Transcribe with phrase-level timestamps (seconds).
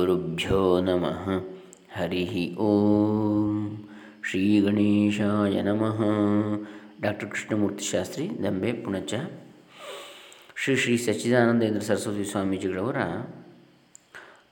[0.00, 1.24] ಶ್ರೀಗುರುಭ್ಯೋ ನಮಃ
[1.92, 2.20] ಹರಿ
[2.56, 3.56] ಓಂ
[4.28, 5.98] ಶ್ರೀ ಗಣೇಶಾಯ ನಮಃ
[7.00, 9.12] ಡಾಕ್ಟರ್ ಕೃಷ್ಣಮೂರ್ತಿ ಶಾಸ್ತ್ರಿ ದಂಬೆ ಪುಣಚ
[10.62, 12.96] ಶ್ರೀ ಶ್ರೀ ಸಚ್ಚಿದಾನಂದೇಂದ್ರ ಸರಸ್ವತಿ ಸ್ವಾಮೀಜಿಗಳವರ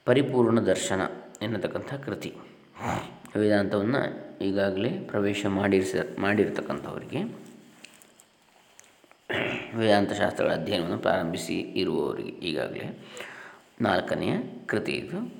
[0.05, 1.01] ಪರಿಪೂರ್ಣ ದರ್ಶನ
[1.43, 2.33] ಎನ್ನತಕ್ಕಂಥ ಕೃತಿ.
[3.37, 4.03] ವೇದಾಂತವನ್ನು
[4.45, 7.23] ಈಗಾಗಲೇ ಪ್ರವೇಶ ಮಾಡಿರ್ಸ, ಮಾಡಿರ್ತಕ್ಕಂಥವರಿಗೆ
[9.79, 12.89] ವೇದಾಂತ ಶಾಸ್ತ್ರಗಳ ಅಧ್ಯಯನವನ್ನು ಪ್ರಾರಂಭಿಸಿ ಇರುವವರಿಗೆ ಈಗಾಗಲೇ
[13.81, 14.33] ನಾಲ್ಕನೆಯ
[14.67, 15.35] ಕೃತಿ ಇದು.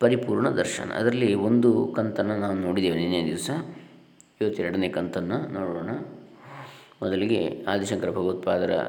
[0.00, 0.92] ಪರಿಪೂರ್ಣ ದರ್ಶನ.
[0.92, 3.50] ಅದರಲ್ಲಿ ಒಂದು ಕಂತನ್ನು ನಾವು ನೋಡಿದ್ದೇವೆ ನಿನ್ನೆ ದಿವಸ.
[4.40, 5.90] ಇವತ್ತೆರಡನೇ ಕಂತನ್ನು ನೋಡೋಣ.
[7.02, 8.82] ಮೊದಲಿಗೆ ಆದಿಶಂಕರ ಭಗವತ್ಪಾದರ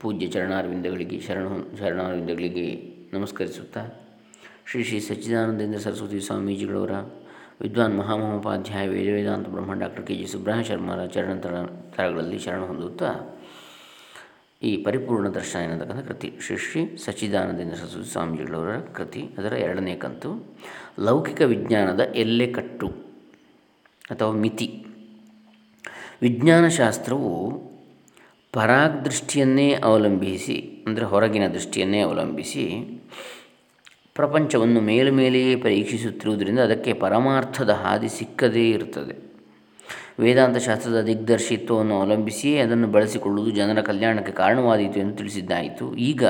[0.00, 1.46] ಪೂಜ್ಯ ಚರಣಾರ್ವಿಂದಗಳಿಗೆ ಶರಣ,
[1.78, 3.86] ಶರಣಾರ್ವಿಂದಗಳಿಗೆ ನಮಸ್ಕರಿಸುತ್ತಾ,
[4.70, 6.90] ಶ್ರೀ ಶ್ರೀ ಸಚ್ಚಿದಾನಂದೇಂದ್ರ ಸರಸ್ವತಿ ಸ್ವಾಮೀಜಿಗಳವರ
[7.60, 13.37] ವಿದ್ವಾನ್ ಮಹಾಮಹೋಪಾಧ್ಯಾಯ ವೇದವೇದಾಂತ ಬ್ರಹ್ಮ ಡಾಕ್ಟರ್ ಕೆ ಜಿ ಸುಬ್ರಹ ಶರ್ಮರ ಚರಣ ತರಗಳಲ್ಲಿ ಶರಣ ಹೊಂದುತ್ತಾ
[14.62, 16.32] ಈ ಪರಿಪೂರ್ಣ ದರ್ಶನ ಎನ್ನತಕ್ಕಂಥ ಕೃತಿ.
[16.40, 19.22] ಶ್ರೀ ಶ್ರೀ ಸಚ್ಚಿದಾನಂದೇಂದ್ರ ಸರಸ್ವತಿ ಸ್ವಾಮೀಜಿಗಳವರ ಕೃತಿ.
[19.38, 20.56] ಅದರ ಎರಡನೇ ಕಂತು,
[21.00, 22.88] ಲೌಕಿಕ ವಿಜ್ಞಾನದ ಎಲ್ಲೆ ಕಟ್ಟು
[24.10, 24.84] ಅಥವಾ ಮಿತಿ.
[26.22, 27.32] ವಿಜ್ಞಾನಶಾಸ್ತ್ರವು
[28.52, 32.64] ಪರಾಗ್ ದೃಷ್ಟಿಯನ್ನೇ ಅವಲಂಬಿಸಿ, ಅಂದರೆ ಹೊರಗಿನ ದೃಷ್ಟಿಯನ್ನೇ ಅವಲಂಬಿಸಿ
[34.14, 39.27] ಪ್ರಪಂಚವನ್ನು ಮೇಲೆಯೇ ಪರೀಕ್ಷಿಸುತ್ತಿರುವುದರಿಂದ ಅದಕ್ಕೆ ಪರಮಾರ್ಥದ ಹಾದಿ ಸಿಕ್ಕದೇ ಇರುತ್ತದೆ
[40.20, 45.96] ವೇದಾಂತ ಶಾಸ್ತ್ರದ ದಿಗ್ದರ್ಶಿತ್ವವನ್ನು ಅವಲಂಬಿಸಿಯೇ ಅದನ್ನು ಬಳಸಿಕೊಳ್ಳುವುದು ಜನರ ಕಲ್ಯಾಣಕ್ಕೆ ಕಾರಣವಾದೀತು ಎಂದು ತಿಳಿಸಿದ್ದಾಯಿತು.
[45.96, 46.24] ಈಗ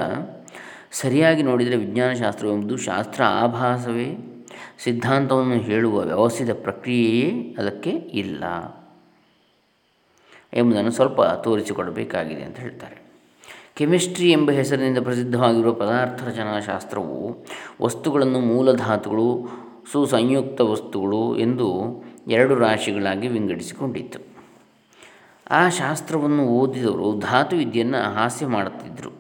[0.90, 4.08] ಸರಿಯಾಗಿ ನೋಡಿದರೆ ವಿಜ್ಞಾನಶಾಸ್ತ್ರವೆಂಬುದು ಶಾಸ್ತ್ರ ಆಭಾಸವೇ.
[4.84, 8.44] ಸಿದ್ಧಾಂತವನ್ನು ಹೇಳುವ ವ್ಯವಸ್ಥಿತ ಪ್ರಕ್ರಿಯೆಯೇ ಅದಕ್ಕೆ ಇಲ್ಲ
[10.52, 13.08] ಎಂಬುದನ್ನು ಸ್ವಲ್ಪ ತೋರಿಸಿಕೊಡಬೇಕಾಗಿದೆ ಅಂತ ಹೇಳ್ತಾರೆ.
[13.74, 17.46] ಕೆಮಿಸ್ಟ್ರಿ ಎಂಬ ಹೆಸರಿನಿಂದ ಪ್ರಸಿದ್ಧವಾಗಿರುವ ಪದಾರ್ಥ ರಚನಾಶಾಸ್ತ್ರವು
[17.82, 19.48] ವಸ್ತುಗಳನ್ನು ಮೂಲಧಾತುಗಳು
[19.92, 21.68] ಸುಸಂಯುಕ್ತ ವಸ್ತುಗಳು ಎಂದು
[22.28, 24.18] ಎರಡು ರಾಶಿಗಳಾಗಿ ವಿಂಗಡಿಸಿಕೊಂಡಿತ್ತು.
[25.50, 29.12] ಆ ಶಾಸ್ತ್ರವನ್ನು ಓದಿದವರು ಧಾತು ವಿದ್ಯೆಯನ್ನು ಹಾಸ್ಯ ಮಾಡುತ್ತಿದ್ದರು.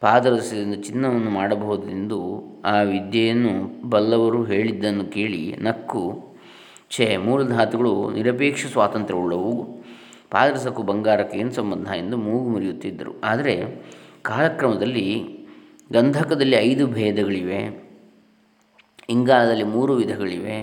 [0.00, 2.18] ಪಾದರಸದಿಂದ ಚಿನ್ನವನ್ನು ಮಾಡಬಹುದೆಂದು
[2.64, 3.54] ಆ ವಿದ್ಯೆಯನ್ನು
[3.90, 6.04] ಬಲ್ಲವರು ಹೇಳಿದ್ದನ್ನು ಕೇಳಿ ನಕ್ಕು,
[6.90, 9.54] ಛೇ, ಮೂಲ ಧಾತುಗಳು ನಿರಪೇಕ್ಷ ಸ್ವಾತಂತ್ರ್ಯವುಳ್ಳವು.
[10.30, 13.12] ಪಾದರಸಕ್ಕೂ ಬಂಗಾರಕ್ಕೆ ಏನು ಸಂಬಂಧ ಎಂದು ಮೂಗು ಮುರಿಯುತ್ತಿದ್ದರು.
[13.24, 13.54] ಆದರೆ
[14.22, 15.08] ಕಾಲಕ್ರಮದಲ್ಲಿ
[15.92, 17.60] ಗಂಧಕದಲ್ಲಿ ಐದು ಭೇದಗಳಿವೆ,
[19.10, 20.56] ಇಂಗಾಲದಲ್ಲಿ ಮೂರು ವಿಧಗಳಿವೆ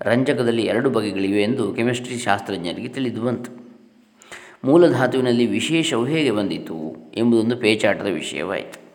[0.00, 3.66] ರಂಜಕದಲ್ಲಿ ಎರಡು ಬಗೆಗಳಿವೆ ಎಂದು ಕೆಮಿಸ್ಟ್ರಿ ಶಾಸ್ತ್ರಜ್ಞರಿಗೆ ತಿಳಿದು ಬಂತು.
[4.64, 8.86] ಮೂಲಧಾತುವಿನಲ್ಲಿ ವಿಶೇಷವು ಹೇಗೆ ಬಂದಿತು ಎಂಬುದೊಂದು ಪೇಚಾಟದ ವಿಷಯವಾಯಿತು.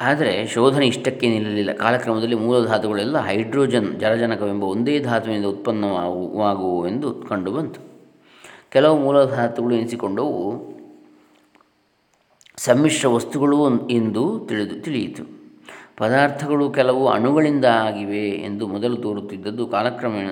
[0.00, 1.72] ಆದರೆ ಶೋಧನೆ ಇಷ್ಟಕ್ಕೆ ನಿಲ್ಲಲಿಲ್ಲ.
[1.72, 7.80] ಕಾಲಕ್ರಮದಲ್ಲಿ ಮೂಲಧಾತುಗಳೆಲ್ಲ ಹೈಡ್ರೋಜನ್, ಜಲಜನಕವೆಂಬ ಒಂದೇ ಧಾತುವಿನಿಂದ ಉತ್ಪನ್ನವಾಗುವು ಎಂದು ಕಂಡುಬಂತು
[8.70, 10.78] ಕೆಲವು ಮೂಲಧಾತುಗಳು ಎನಿಸಿಕೊಂಡವು
[12.56, 15.37] ಸಮ್ಮಿಶ್ರ ವಸ್ತುಗಳು ಎಂದು ತಿಳಿದು ತಿಳಿಯಿತು.
[16.00, 20.28] ಪದಾರ್ಥಗಳು ಕೆಲವು ಅಣುಗಳಿಂದ ಆಗಿವೆ ಎಂದು ಮೊದಲು ತೋರುತ್ತಿದ್ದದ್ದು ಕಾಲಕ್ರಮೇಣ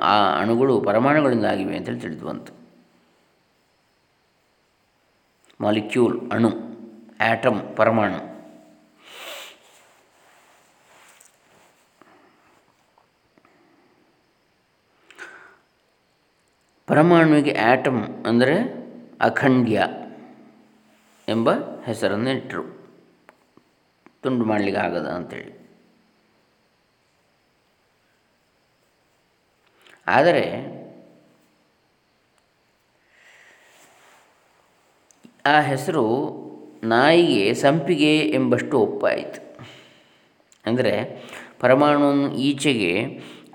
[0.00, 2.52] ಆ ಅಣುಗಳು ಪರಮಾಣುಗಳಿಂದ ಆಗಿವೆ ಅಂತೇಳಿ ತಿಳಿದು ಬಂತು.
[5.60, 6.50] ಮಾಲಿಕ್ಯೂಲ್ ಅಣು
[7.20, 8.20] ಆ್ಯಟಮ್ ಪರಮಾಣು.
[16.86, 18.54] ಪರಮಾಣುವಿಗೆ ಆ್ಯಟಮ್ ಅಂದರೆ
[19.20, 19.86] ಅಖಂಡ್ಯ
[21.28, 21.50] ಎಂಬ
[21.84, 22.73] ಹೆಸರನ್ನು ಇಟ್ಟರು
[24.24, 25.52] ತುಂಡು ಮಾಡಲಿಕ್ಕೆ ಆಗದ ಅಂಥೇಳಿ
[30.06, 30.46] ಆದರೆ
[35.46, 36.04] ಆ ಹೆಸರು
[36.92, 39.40] ನಾಯಿಗೆ ಸಂಪಿಗೆ ಎಂಬಷ್ಟು ಒಪ್ಪಾಯಿತು.
[40.64, 40.92] ಅಂದರೆ
[41.60, 42.92] ಪರಮಾಣುವನ್ನು ಈಚೆಗೆ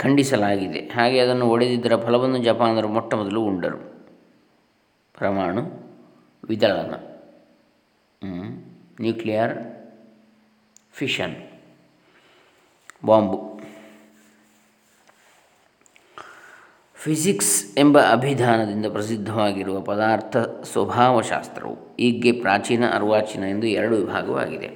[0.03, 0.81] ಖಂಡಿಸಲಾಗಿದೆ.
[0.88, 3.80] ಹಾಗೆ ಅದನ್ನು ಒಡೆದಿದ್ದರ ಫಲವನ್ನು ಜಪಾನರು ಮೊಟ್ಟ ಮೊದಲು ಉಂಡರು.
[5.18, 5.63] ಪರಮಾಣು
[6.50, 6.94] ವಿದಳನ.
[9.01, 9.56] Nuclear
[10.94, 11.35] fission
[13.05, 13.59] bomb.
[16.95, 24.69] ಫಿಸಿಕ್ಸ್ ಎಂಬ ಅಭಿಧಾನದಿಂದ ಪ್ರಸಿದ್ಧವಾಗಿರುವ ಪದಾರ್ಥ ಸ್ವಭಾವಶಾಸ್ತ್ರವು ಈಗ್ಗೆ ಪ್ರಾಚೀನ ಅರ್ವಾಚೀನ ಎಂದು ಎರಡು ವಿಭಾಗವಾಗಿದೆ.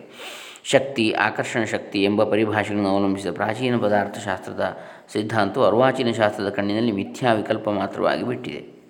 [0.64, 4.78] ಶಕ್ತಿ, ಆಕರ್ಷಣ ಶಕ್ತಿ ಎಂಬ ಪರಿಭಾಷೆಗಳನ್ನು ಅವಲಂಬಿಸಿದ ಪ್ರಾಚೀನ ಪದಾರ್ಥಶಾಸ್ತ್ರದ
[5.12, 8.84] ಸಿದ್ಧಾಂತವು ಅರ್ವಾಚೀನ ಶಾಸ್ತ್ರದ ಕಣ್ಣಿನಲ್ಲಿ ಮಿಥ್ಯಾ ವಿಕಲ್ಪ ಮಾತ್ರವಾಗಿ ಬಿಟ್ಟಿದೆ.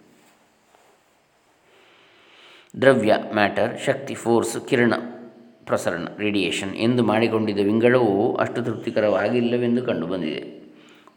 [2.81, 4.93] ದ್ರವ್ಯ, ಮ್ಯಾಟರ್, ಶಕ್ತಿ, ಫೋರ್ಸ್, ಕಿರಣ.
[5.65, 10.63] ಪ್ರಸರಣ ರೇಡಿಯೇಷನ್ ಎಂದು ಮಾಡಿಕೊಂಡಿದ್ದ ವಿಂಗಡವು ಅಷ್ಟು ತೃಪ್ತಿಕರವಾಗಿಲ್ಲವೆಂದು ಕಂಡುಬಂದಿದೆ.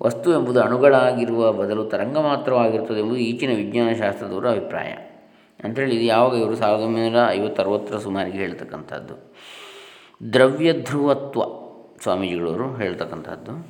[0.03, 4.89] ವಸ್ತು ಎಂಬುದು ಅಣುಗಳಾಗಿರುವ ಬದಲು ತರಂಗ ಮಾತ್ರವಾಗಿರುತ್ತದೆ ಎಂಬುದು ಈಚಿನ ವಿಜ್ಞಾನಶಾಸ್ತ್ರದವರ ಅಭಿಪ್ರಾಯ.
[5.65, 9.35] ಅಂಥೇಳಿ ಇದು ಯಾವಾಗ ಇವರು ಸಾವಿರದ ಒಂಬೈನೂರ ಐವತ್ತರವತ್ತರ ಸುಮಾರಿಗೆ ಹೇಳ್ತಕ್ಕಂಥದ್ದು.
[10.33, 11.41] ದ್ರವ್ಯ ಧ್ರುವತ್ವ
[12.03, 13.69] ಸ್ವಾಮೀಜಿಗಳವರು ಹೇಳ್ತಕ್ಕಂಥದ್ದು.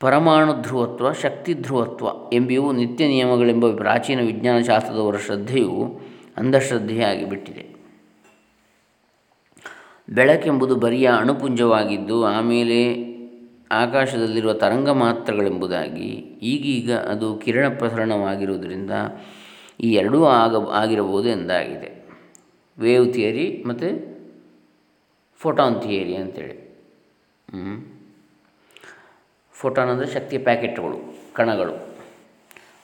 [0.00, 6.00] ಪರಮಾಣು ಧ್ರುವತ್ವ, ಶಕ್ತಿ ಧ್ರುವತ್ವ ಎಂಬಿವು ನಿತ್ಯ ನಿಯಮಗಳೆಂಬ ಪ್ರಾಚೀನ ವಿಜ್ಞಾನಶಾಸ್ತ್ರದವರ ಶ್ರದ್ಧೆಯು
[6.36, 7.79] ಅಂಧಶ್ರದ್ಧೆಯಾಗಿ ಬಿಟ್ಟಿದೆ
[10.10, 12.78] ಬೆಳಕೆಂಬುದು ಬರಿಯ ಅಣುಪುಂಜವಾಗಿದ್ದು, ಆಮೇಲೆ
[13.80, 16.08] ಆಕಾಶದಲ್ಲಿರುವ ತರಂಗ ಮಾತ್ರಗಳೆಂಬುದಾಗಿ,
[16.52, 18.92] ಈಗೀಗ ಅದು ಕಿರಣ ಪ್ರಸರಣವಾಗಿರುವುದರಿಂದ
[19.86, 21.90] ಈ ಎರಡೂ ಆಗ, ಆಗಿರಬಹುದು ಎಂದಾಗಿದೆ.
[22.78, 23.88] ವೇವ್ ಥಿಯರಿ ಮತ್ತು
[25.40, 26.56] ಫೋಟಾನ್ ಥಿಯರಿ ಅಂತೇಳಿ.
[29.54, 30.98] ಫೋಟಾನ್ ಅಂದರೆ ಶಕ್ತಿಯ ಪ್ಯಾಕೆಟ್ಗಳು,
[31.38, 31.76] ಕಣಗಳು.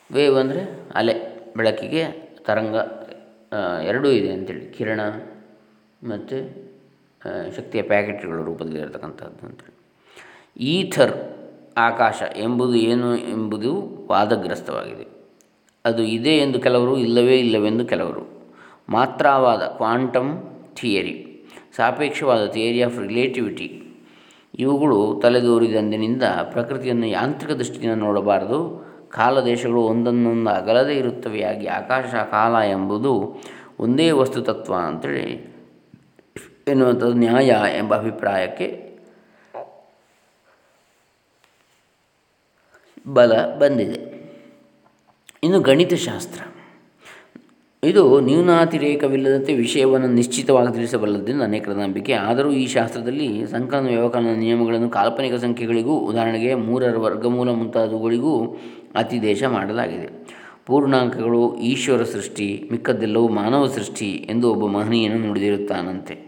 [0.09, 0.63] ವೇವ್ ಅಂದರೆ
[0.99, 1.15] ಅಲೆ,
[1.57, 2.03] ಬೆಳಕಿಗೆ
[2.47, 2.75] ತರಂಗ
[3.89, 4.65] ಎರಡೂ ಇದೆ ಅಂತೇಳಿ.
[4.77, 5.01] ಕಿರಣ
[6.01, 6.37] ಮತ್ತು
[7.57, 9.75] ಶಕ್ತಿಯ ಪ್ಯಾಕೆಟ್ಗಳ ರೂಪದಲ್ಲಿ ಇರತಕ್ಕಂಥದ್ದು ಅಂತೇಳಿ
[10.65, 11.15] ಈಥರ್
[11.77, 13.71] ಆಕಾಶ ಎಂಬುದು ಏನು ಎಂಬುದು
[14.07, 15.05] ವಾದಗ್ರಸ್ತವಾಗಿದೆ.
[15.85, 18.23] ಅದು ಇದೆ ಎಂದು ಕೆಲವರು, ಇಲ್ಲವೇ ಇಲ್ಲವೆಂದು ಕೆಲವರು.
[18.89, 20.31] ಮಾತ್ರವಾದ ಕ್ವಾಂಟಮ್
[20.75, 21.15] ಥಿಯರಿ,
[21.75, 23.67] ಸಾಪೇಕ್ಷವಾದ ಥಿಯರಿ ಆಫ್ ರಿಲೇಟಿವಿಟಿ,
[24.59, 28.59] ಇವುಗಳು ತಲೆದೋರಿದಂದಿನಿಂದ ಪ್ರಕೃತಿಯನ್ನು ಯಾಂತ್ರಿಕ ದೃಷ್ಟಿಯಿಂದ ನೋಡಬಾರದು.
[29.09, 33.13] ಕಾಲ ದೇಶಗಳು ಒಂದನ್ನೊಂದು ಅಗಲದೇ ಇರುತ್ತವೆಯಾಗಿ ಆಕಾಶ, ಕಾಲ ಎಂಬುದು
[33.79, 35.56] ಒಂದೇ ವಸ್ತು ತತ್ವ ಅಂತೇಳಿ
[36.71, 38.87] ಎನ್ನುವಂಥದ್ದು ನ್ಯಾಯ ಎಂಬ ಅಭಿಪ್ರಾಯಕ್ಕೆ
[43.07, 44.17] ಬಲ ಬಂದಿದೆ.
[45.43, 46.41] ಇನ್ನು ಗಣಿತಶಾಸ್ತ್ರ.
[47.83, 55.97] ಇದು ನ್ಯೂನಾತಿರೇಕವಿಲ್ಲದಂತೆ ವಿಷಯವನ್ನು ನಿಶ್ಚಿತವಾಗಿ ತಿಳಿಸಬಲ್ಲದೆಂದು ಅನೇಕರ ನಂಬಿಕೆ ಆದರೂ ಈ ಶಾಸ್ತ್ರದಲ್ಲಿ ಸಂಕಲನ ವ್ಯವಕಲನ ನಿಯಮಗಳನ್ನು ಕಾಲ್ಪನಿಕ ಸಂಖ್ಯೆಗಳಿಗೂ,
[55.97, 58.57] ಉದಾಹರಣೆಗೆ ಮೂರರ ವರ್ಗಮೂಲ ಮುಂತಾದವುಗಳಿಗೂ
[58.95, 60.37] ಅತಿದೇಶ ಮಾಡಲಾಗಿದೆ.
[60.65, 66.26] ಪೂರ್ಣಾಂಕಗಳು ಈಶ್ವರ ಸೃಷ್ಟಿ, ಮಿಕ್ಕದ್ದೆಲ್ಲವೂ ಮಾನವ ಸೃಷ್ಟಿ ಎಂದು ಒಬ್ಬ ಮಹನೀಯನು ನುಡಿದಿರುತ್ತಾನಂತೆ.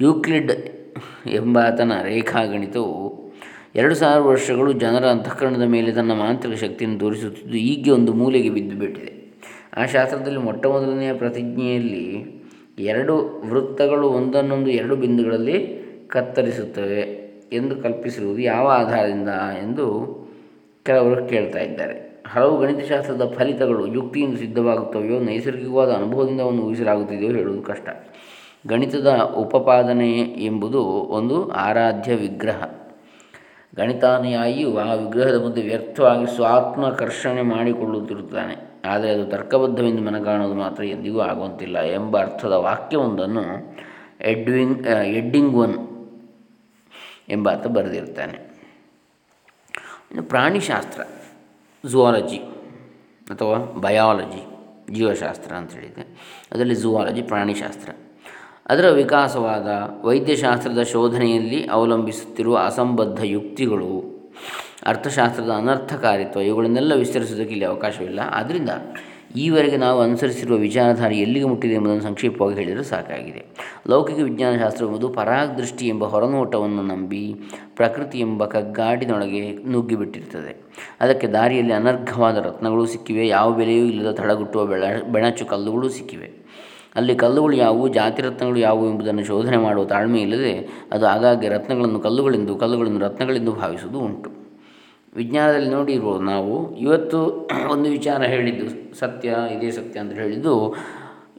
[0.00, 0.52] ಯೂಕ್ಲಿಡ್
[1.28, 3.18] ಎಂಬಾತನ ರೇಖಾಗಣಿತವು
[3.74, 9.12] ಎರಡು ಸಾವಿರ ವರ್ಷಗಳು ಜನರ ಅಂತಃಕರಣದ ಮೇಲೆ ತನ್ನ ಮಾಂತ್ರಿಕ ಶಕ್ತಿಯನ್ನು ತೋರಿಸುತ್ತಿದ್ದು ಈಗ ಒಂದು ಮೂಲೆಗೆ ಬಿದ್ದುಬಿಟ್ಟಿದೆ
[9.76, 12.04] ಆ ಶಾಸ್ತ್ರದಲ್ಲಿ ಮೊಟ್ಟ ಮೊದಲನೆಯ ಪ್ರತಿಜ್ಞೆಯಲ್ಲಿ
[12.78, 17.00] ಎರಡು ವೃತ್ತಗಳು ಒಂದನ್ನೊಂದು ಎರಡು ಬಿಂದುಗಳಲ್ಲಿ ಕತ್ತರಿಸುತ್ತವೆ
[17.52, 19.28] ಎಂದು ಕಲ್ಪಿಸಿರುವುದು ಯಾವ ಆಧಾರದಿಂದ
[19.62, 19.86] ಎಂದು
[20.84, 22.22] ಕೆಲವರು ಕೇಳ್ತಾ ಇದ್ದಾರೆ.
[22.26, 27.88] ಹಲವು ಗಣಿತಶಾಸ್ತ್ರದ ಫಲಿತಗಳು ಯುಕ್ತಿಯಿಂದ ಸಿದ್ಧವಾಗುತ್ತವೆಯೋ, ನೈಸರ್ಗಿಕವಾದ ಅನುಭವದಿಂದ ಒಂದು ಊಹಿಸಲಾಗುತ್ತಿದೆಯೋ ಹೇಳುವುದು ಕಷ್ಟ.
[28.66, 32.64] ಗಣಿತದ ಉಪಪಾದನೆ ಎಂಬುದು ಒಂದು ಆರಾಧ್ಯ ವಿಗ್ರಹ.
[33.76, 38.68] ಗಣಿತಾನುಯಾಯಿಯು ಆ ವಿಗ್ರಹದ ಮುಂದೆ ವ್ಯರ್ಥವಾಗಿ ಸ್ವಾತ್ಮಕರ್ಷಣೆ ಮಾಡಿಕೊಳ್ಳುತ್ತಿರುತ್ತಾನೆ.
[38.84, 43.42] ಆದರೆ ಅದು ತರ್ಕಬದ್ಧವೆಂದು ಮನಗಾಣುವುದು ಮಾತ್ರ ಎಂದಿಗೂ ಆಗುವಂತಿಲ್ಲ ಎಂಬ ಅರ್ಥದ ವಾಕ್ಯವೊಂದನ್ನು
[44.20, 45.88] ಎಡ್ವಿಂಗ್ ಎಡ್ಡಿಂಗ್ ಒನ್
[47.28, 48.32] ಎಂಬಾತ ಬರೆದಿರ್ತಾನೆ
[50.10, 51.02] ಇನ್ನು ಪ್ರಾಣಿಶಾಸ್ತ್ರ
[51.88, 52.36] ಝುವಾಲಜಿ
[53.30, 54.46] ಅಥವಾ ಬಯಾಲಜಿ
[54.94, 56.02] ಜೀವಶಾಸ್ತ್ರ ಅಂತ ಹೇಳಿದೆ
[56.52, 57.92] ಅದರಲ್ಲಿ ಝುವಾಲಜಿ ಪ್ರಾಣಿಶಾಸ್ತ್ರ.
[58.68, 59.66] ಅದರ ವಿಕಾಸವಾದ
[60.06, 64.18] ವೈದ್ಯಶಾಸ್ತ್ರದ ಶೋಧನೆಯಲ್ಲಿ ಅವಲಂಬಿಸುತ್ತಿರುವ ಅಸಂಬದ್ಧ ಯುಕ್ತಿಗಳು,
[64.86, 68.20] ಅರ್ಥಶಾಸ್ತ್ರದ ಅನರ್ಥಕಾರಿತ್ವ, ಇವುಗಳನ್ನೆಲ್ಲ ವಿಸ್ತರಿಸುವುದಕ್ಕೆ ಇಲ್ಲಿ ಅವಕಾಶವಿಲ್ಲ.
[68.30, 68.68] ಆದ್ದರಿಂದ
[69.36, 73.46] ಈವರೆಗೆ ನಾವು ಅನುಸರಿಸಿರುವ ವಿಚಾರಧಾರೆ ಎಲ್ಲಿಗೆ ಮುಟ್ಟಿದೆ ಎಂಬುದನ್ನು ಸಂಕ್ಷಿಪ್ತವಾಗಿ ಹೇಳಿದರೆ ಸಾಕಾಗಿದೆ.
[73.88, 75.14] ಲೌಕಿಕ ವಿಜ್ಞಾನಶಾಸ್ತ್ರ ಎಂಬುದು
[75.58, 77.34] ದೃಷ್ಟಿ ಎಂಬ ಹೊರನೋಟವನ್ನು ನಂಬಿ
[77.76, 80.56] ಪ್ರಕೃತಿ ಎಂಬ ಕಗ್ಗಾಡಿನೊಳಗೆ ನುಗ್ಗಿಬಿಟ್ಟಿರುತ್ತದೆ.
[81.00, 86.37] ಅದಕ್ಕೆ ದಾರಿಯಲ್ಲಿ ಅನರ್ಘವಾದ ರತ್ನಗಳು ಸಿಕ್ಕಿವೆ, ಯಾವ ಬೆಲೆಯೂ ಇಲ್ಲದ ತಡಗುಟ್ಟುವ ಬೆಳ, ಬೆಣಚು ಕಲ್ಲುಗಳು ಸಿಕ್ಕಿವೆ.
[86.98, 90.52] ಅಲ್ಲಿ ಕಲ್ಲುಗಳು ಯಾವುವು, ಜಾತಿ ರತ್ನಗಳು ಯಾವುವು ಎಂಬುದನ್ನು ಶೋಧನೆ ಮಾಡುವ ತಾಳ್ಮೆ ಇಲ್ಲದೆ
[90.92, 94.30] ಅದು ಆಗಾಗ್ಗೆ ರತ್ನಗಳನ್ನು ಕಲ್ಲುಗಳೆಂದು ಕಲ್ಲುಗಳನ್ನು ರತ್ನಗಳೆಂದು ಭಾವಿಸುವುದು ಉಂಟು.
[95.16, 97.20] ವಿಜ್ಞಾನದಲ್ಲಿ ನೋಡಿರ್ಬೋದು ನಾವು, ಇವತ್ತು
[97.72, 98.66] ಒಂದು ವಿಚಾರ ಹೇಳಿದ್ದು,
[98.98, 100.54] ಸತ್ಯ, ಇದೇ ಸತ್ಯ ಅಂತ ಹೇಳಿದ್ದು,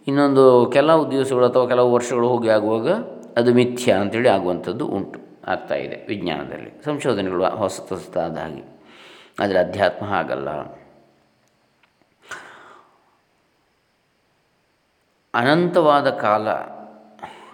[0.08, 2.90] ಇನ್ನೊಂದು ಕೆಲವು ದಿವಸಗಳು ಅಥವಾ ಕೆಲವು ವರ್ಷಗಳು ಹೋಗಿ ಆಗುವಾಗ
[3.38, 6.72] ಅದು ಮಿಥ್ಯ ಅಂತೇಳಿ ಆಗುವಂಥದ್ದು ಉಂಟು, ಆಗ್ತಾ ಇದೆ ವಿಜ್ಞಾನದಲ್ಲಿ.
[6.86, 8.64] ಸಂಶೋಧನೆಗಳು ಹೊಸ ಹೊಸತಾದ ಹಾಗೆ
[9.40, 10.50] ಆದರೆ ಅಧ್ಯಾತ್ಮ ಹಾಗಲ್ಲ.
[15.34, 16.50] ಅನಂತವಾದ ಕಾಲ,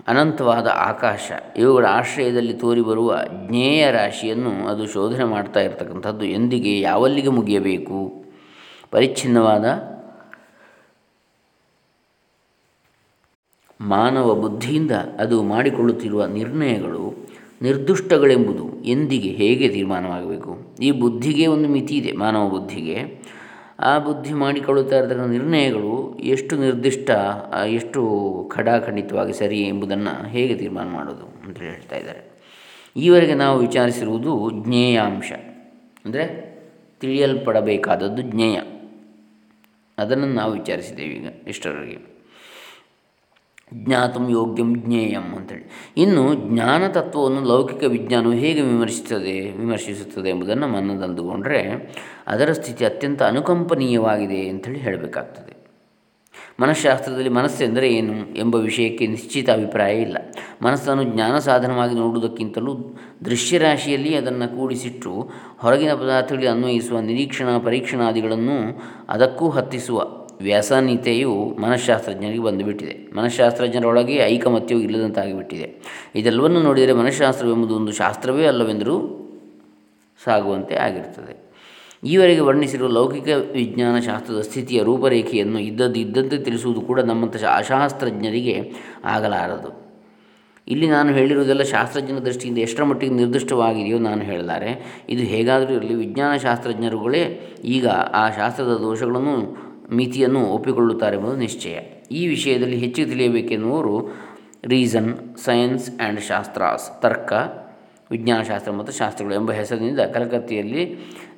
[0.08, 6.26] ಅನಂತವಾದ ಆಕಾಶ, ಇವುಗಳ ಆಶ್ರಯದಲ್ಲಿ ತೋರಿಬರುವ ಜ್ಞೇಯ ರಾಶಿಯನ್ನು ಅದು ಶೋಧನೆ ಮಾಡ್ತಾ ಇರತಕ್ಕಂಥದ್ದು.
[6.26, 8.26] ಎಂದಿಗೆ, ಯಾವಲ್ಲಿಗೆ ಮುಗಿಯಬೇಕು?
[8.92, 9.66] ಪರಿಚ್ಛಿನ್ನವಾದ
[13.82, 17.30] ಮಾನವ ಬುದ್ಧಿಯಿಂದ ಅದು ಮಾಡಿಕೊಳ್ಳುತ್ತಿರುವ ನಿರ್ಣಯಗಳು
[17.62, 20.58] ನಿರ್ದುಷ್ಟಗಳೆಂಬುದು ಎಂದಿಗೆ ಹೇಗೆ ತೀರ್ಮಾನವಾಗಬೇಕು?
[20.82, 23.22] ಈ ಬುದ್ಧಿಗೆ ಒಂದು ಮಿತಿ ಇದೆ, ಮಾನವ ಬುದ್ಧಿಗೆ.
[23.80, 27.10] ಆ ಬುದ್ಧಿ ಮಾಡಿಕೊಳ್ಳುತ್ತಾ ಇರತಕ್ಕಂಥ ನಿರ್ಣಯಗಳು ಎಷ್ಟು ನಿರ್ದಿಷ್ಟ
[27.68, 28.02] ಎಷ್ಟು
[28.56, 32.42] ಖಡಾಖಂಡಿತವಾಗಿ ಸರಿ ಎಂಬುದನ್ನು ಹೇಗೆ ತೀರ್ಮಾನ ಮಾಡೋದು ಅಂತ ಹೇಳ್ತಾ ಇದ್ದಾರೆ.
[32.98, 35.32] ಈವರೆಗೆ ನಾವು ವಿಚಾರಿಸಿರುವುದು ಜ್ಞೇಯಾಂಶ,
[36.06, 36.26] ಅಂದರೆ
[37.00, 38.60] ತಿಳಿಯಲ್ಪಡಬೇಕಾದದ್ದು ಜ್ಞೇಯ.
[39.98, 42.15] ಅದನ್ನು ನಾವು ವಿಚಾರಿಸಿದ್ದೇವೆ ಈಗ ಇಷ್ಟರವರೆಗೆ
[43.74, 45.94] ಜ್ಞಾತಂ ಯೋಗ್ಯಂ ಜ್ಞೇಯಂ ಅಂತೇಳಿ.
[45.98, 51.94] ಇನ್ನು ಜ್ಞಾನ ತತ್ವವನ್ನು ಲೌಕಿಕ ವಿಜ್ಞಾನವು ಹೇಗೆ ವಿಮರ್ಶಿಸುತ್ತದೆ ವಿಮರ್ಶಿಸುತ್ತದೆ ಎಂಬುದನ್ನು ಮನದಂದುಕೊಂಡರೆ
[52.28, 55.56] ಅದರ ಸ್ಥಿತಿ ಅತ್ಯಂತ ಅನುಕಂಪನೀಯವಾಗಿದೆ ಅಂತೇಳಿ ಹೇಳಬೇಕಾಗ್ತದೆ.
[56.60, 60.18] ಮನಃಶಾಸ್ತ್ರದಲ್ಲಿ ಮನಸ್ಸೆಂದರೆ ಏನು ಎಂಬ ವಿಷಯಕ್ಕೆ ನಿಶ್ಚಿತ ಅಭಿಪ್ರಾಯ ಇಲ್ಲ.
[60.62, 62.78] ಮನಸ್ಸನ್ನು ಜ್ಞಾನ ಸಾಧನವಾಗಿ ನೋಡುವುದಕ್ಕಿಂತಲೂ
[63.26, 73.16] ದೃಶ್ಯರಾಶಿಯಲ್ಲಿ ಅದನ್ನು ಕೂಡಿಸಿಟ್ಟು ಹೊರಗಿನ ಪದಾರ್ಥಗಳಿಗೆ ಅನ್ವಯಿಸುವ ನಿರೀಕ್ಷಣಾ ಪರೀಕ್ಷಣಾದಿಗಳನ್ನು ಅದಕ್ಕೂ ಹತ್ತಿಸುವ ವ್ಯಸನಿತೆಯು ಮನಃಶಾಸ್ತ್ರಜ್ಞರಿಗೆ ಬಂದುಬಿಟ್ಟಿದೆ.
[73.16, 75.76] ಮನಃಶಾಸ್ತ್ರಜ್ಞರೊಳಗೆ ಐಕಮತ್ಯವು ಇಲ್ಲದಂತಾಗಿಬಿಟ್ಟಿದೆ.
[76.16, 79.22] ಇದೆಲ್ಲವನ್ನು ನೋಡಿದರೆ ಮನಃಶಾಸ್ತ್ರವೆಂಬುದು ಒಂದು ಶಾಸ್ತ್ರವೇ ಅಲ್ಲವೆಂದರೂ
[80.26, 81.46] ಸಾಗುವಂತೆ ಆಗಿರುತ್ತದೆ.
[82.04, 88.72] ಈವರೆಗೆ ವರ್ಣಿಸಿರುವ ಲೌಕಿಕ ವಿಜ್ಞಾನ ಶಾಸ್ತ್ರದ ಸ್ಥಿತಿಯ ರೂಪರೇಖೆಯನ್ನು ಇದ್ದದ್ದು ಇದ್ದಂತೆ ತಿಳಿಸುವುದು ಕೂಡ ನಮ್ಮಂಥ ಅಶಾಸ್ತ್ರಜ್ಞರಿಗೆ
[89.06, 89.86] ಆಗಲಾರದು.
[90.68, 95.02] ಇಲ್ಲಿ ನಾನು ಹೇಳಿರುವುದೆಲ್ಲ ಶಾಸ್ತ್ರಜ್ಞರ ದೃಷ್ಟಿಯಿಂದ ಎಷ್ಟರ ಮಟ್ಟಿಗೆ ನಿರ್ದಿಷ್ಟವಾಗಿದೆಯೋ ನಾನು ಹೇಳಲಾರೆ.
[95.10, 101.80] ಇದು ಹೇಗಾದರೂ ಇರಲಿ, ವಿಜ್ಞಾನ ಶಾಸ್ತ್ರಜ್ಞರುಗಳೇ ಈಗ ಆ ಶಾಸ್ತ್ರದ ದೋಷಗಳನ್ನು ಮಿತಿಯನ್ನು ಒಪ್ಪಿಕೊಳ್ಳುತ್ತಾರೆ ಎಂಬುದು ನಿಶ್ಚಯ.
[102.12, 104.16] ಈ ವಿಷಯದಲ್ಲಿ ಹೆಚ್ಚು ತಿಳಿಯಬೇಕೆನ್ನುವರು
[104.64, 107.34] ರೀಸನ್, ಸೈನ್ಸ್ ಆ್ಯಂಡ್ ಶಾಸ್ತ್ರಾಸ್ ತರ್ಕ,
[108.12, 110.00] ವಿಜ್ಞಾನಶಾಸ್ತ್ರ ಮತ್ತು ಶಾಸ್ತ್ರಗಳು ಎಂಬ ಹೆಸರಿನಿಂದ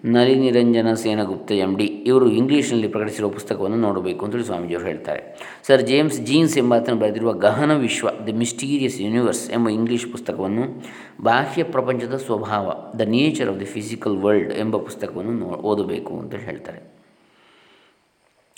[0.06, 5.40] ನಲಿ ನಿರಂಜನ ಸೇನಗುಪ್ತ ಎಂ ಡಿ ಇವರು ಇಂಗ್ಲೀಷ್ನಲ್ಲಿ ಪ್ರಕಟಿಸಿರುವ ಪುಸ್ತಕವನ್ನು ನೋಡಬೇಕು ಅಂತೇಳಿ ಸ್ವಾಮೀಜಿಯವರು ಹೇಳ್ತಾರೆ.
[5.68, 10.84] ಸರ್ ಜೇಮ್ಸ್ ಜೀನ್ಸ್ ಎಂಬಾತನು ಬರೆದಿರುವ ಗಹನ ವಿಶ್ವ, ದಿ ಮಿಸ್ಟೀರಿಯಸ್ ಯೂನಿವರ್ಸ್ ಎಂಬ ಇಂಗ್ಲೀಷ್ ಪುಸ್ತಕವನ್ನು
[11.24, 16.97] ಬಾಹ್ಯ ಪ್ರಪಂಚದ ಸ್ವಭಾವ, the nature of the physical world ಎಂಬ ಪುಸ್ತಕವನ್ನು ನೋ, ಓದಬೇಕು ಅಂತೇಳಿ ಹೇಳ್ತಾರೆ.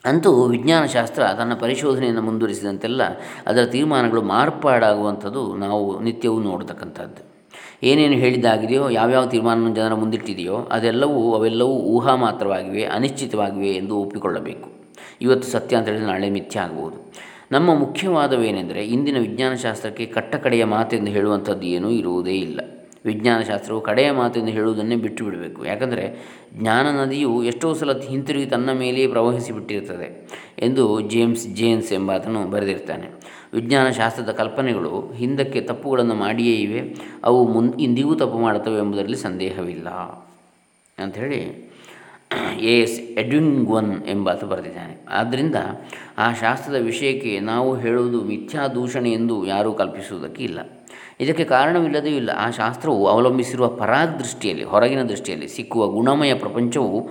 [0.06, 3.01] ಅಂತೂ ವಿಜ್ಞಾನಶಾಸ್ತ್ರ ತನ್ನ ಪರಿಶೋಧನೆಯನ್ನು ಮುಂದುವರಿಸಿದಂತೆಲ್ಲ
[3.48, 7.29] ಅದರ ತೀರ್ಮಾನಗಳು ಮಾರ್ಪಾಡಾಗುವಂಥದ್ದು ನಾವು ನಿತ್ಯವೂ ನೋಡ್ತಕ್ಕಂಥದ್ದು.
[7.84, 14.70] ಏನೇನು ಹೇಳಿದ್ದಾಗಿದೆಯೋ, ಯಾವ್ಯಾವ ತೀರ್ಮಾನವನ್ನು ಜನರ ಮುಂದಿಟ್ಟಿದೆಯೋ, ಅದೆಲ್ಲವೂ ಅವೆಲ್ಲವೂ ಊಹಾ ಮಾತ್ರವಾಗಿವೆ ಅನಿಶ್ಚಿತವಾಗಿವೆ ಎಂದು ಒಪ್ಪಿಕೊಳ್ಳಬೇಕು.
[15.22, 17.13] ಇವತ್ತು ಸತ್ಯ ಅಂತ ಹೇಳಿದರೆ ನಾಳೆ ಮಿಥ್ಯ ಆಗಬಹುದು
[17.51, 22.60] ನಮ್ಮ ಮುಖ್ಯವಾದವೇನೆಂದರೆ, ಇಂದಿನ ವಿಜ್ಞಾನಶಾಸ್ತ್ರಕ್ಕೆ ಕಟ್ಟಕಡೆಯ ಮಾತೆಂದು ಹೇಳುವಂಥದ್ದು ಏನೂ ಇರುವುದೇ ಇಲ್ಲ.
[23.06, 26.03] ವಿಜ್ಞಾನಶಾಸ್ತ್ರವು ಕಡೆಯ ಎಂದು ಹೇಳುವುದನ್ನೇ ಬಿಟ್ಟು ಬಿಡಬೇಕು ಯಾಕಂದರೆ
[26.53, 30.29] ಜ್ಞಾನ ನದಿಯು ಎಷ್ಟೋ ಸಲ ಹಿಂತಿರುಗಿ ತನ್ನ ಮೇಲೆಯೇ ಪ್ರವಹಿಸಿ ಬಿಟ್ಟಿರುತ್ತದೆ
[30.60, 33.08] ಎಂದು ಜೇಮ್ಸ್ ಜೇನ್ಸ್ ಎಂಬಾತನು ಬರೆದಿರ್ತಾನೆ.
[33.53, 39.89] ವಿಜ್ಞಾನಶಾಸ್ತ್ರದ ಕಲ್ಪನೆಗಳು ಹಿಂದಕ್ಕೆ ತಪ್ಪುಗಳನ್ನು ಮಾಡಿಯೇ ಇವೆ, ಅವು ಮುನ್ ಇಂದಿಗೂ ತಪ್ಪು ಮಾಡುತ್ತವೆ ಎಂಬುದರಲ್ಲಿ ಸಂದೇಹವಿಲ್ಲ
[40.98, 41.70] ಅಂಥೇಳಿ
[42.60, 45.06] ಎ ಎಸ್ ಎಡ್ವಿನ್ಗ್ವನ್ ಎಂಬಾತ ಬರೆದಿದ್ದಾನೆ.
[45.10, 45.56] ಆದ್ದರಿಂದ
[46.18, 50.60] ಆ ಶಾಸ್ತ್ರದ ವಿಷಯಕ್ಕೆ ನಾವು ಹೇಳುವುದು ಮಿಥ್ಯಾ ದೂಷಣೆ ಎಂದು ಯಾರೂ ಕಲ್ಪಿಸುವುದಕ್ಕೆ ಇಲ್ಲ.
[51.19, 52.29] ಇದಕ್ಕೆ ಕಾರಣವಿಲ್ಲದೆಯೂ ಇಲ್ಲ.
[52.38, 57.09] ಆ ಶಾಸ್ತ್ರವು ಅವಲಂಬಿಸಿರುವ ಪರಾಗ್ ದೃಷ್ಟಿಯಲ್ಲಿ ಹೊರಗಿನ ದೃಷ್ಟಿಯಲ್ಲಿ ಸಿಕ್ಕುವ ಗುಣಮಯ ಪ್ರಪಂಚವು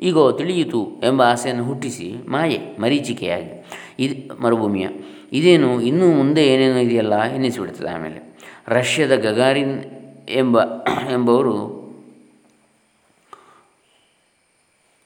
[0.00, 3.64] ಈಗೋ ತಿಳಿಯಿತು ಎಂಬ ಆಸೆಯನ್ನು ಹುಟ್ಟಿಸಿ ಮಾಯೆ, ಮರೀಚಿಕೆಯಾಗಿ.
[3.98, 4.88] ಇದು, ಮರುಭೂಮಿಯ.
[5.32, 8.36] ಇದೇನು, ಇನ್ನೂ ಮುಂದೆ ಏನೇನೋ ಇದೆಯಲ್ಲ ಎನ್ನಿಸಿಬಿಡ್ತದೆ ಆಮೇಲೆ.
[8.68, 9.84] ರಷ್ಯಾದ ಗಗಾರಿನ್
[10.28, 10.60] ಎಂಬ,
[11.12, 11.79] ಎಂಬವರು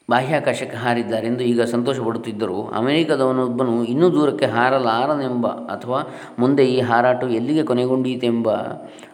[0.09, 6.01] ಬಾಹ್ಯಾಕಾಶಕ್ಕೆ ಹಾರಿದ್ದಾರೆಂದು ಈಗ ಸಂತೋಷ ಪಡುತ್ತಿದ್ದರು ಅಮೆರಿಕದವನೊಬ್ಬನು ಇನ್ನೂ ದೂರಕ್ಕೆ ಹಾರಲಾರನೆಂಬ ಅಥವಾ
[6.39, 8.49] ಮುಂದೆ ಈ ಹಾರಾಟವು ಎಲ್ಲಿಗೆ ಕೊನೆಗೊಂಡೀತೆಂಬ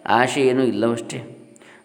[0.07, 1.38] ಆಶೆಯೇನೂ ಇಲ್ಲವಷ್ಟೇ.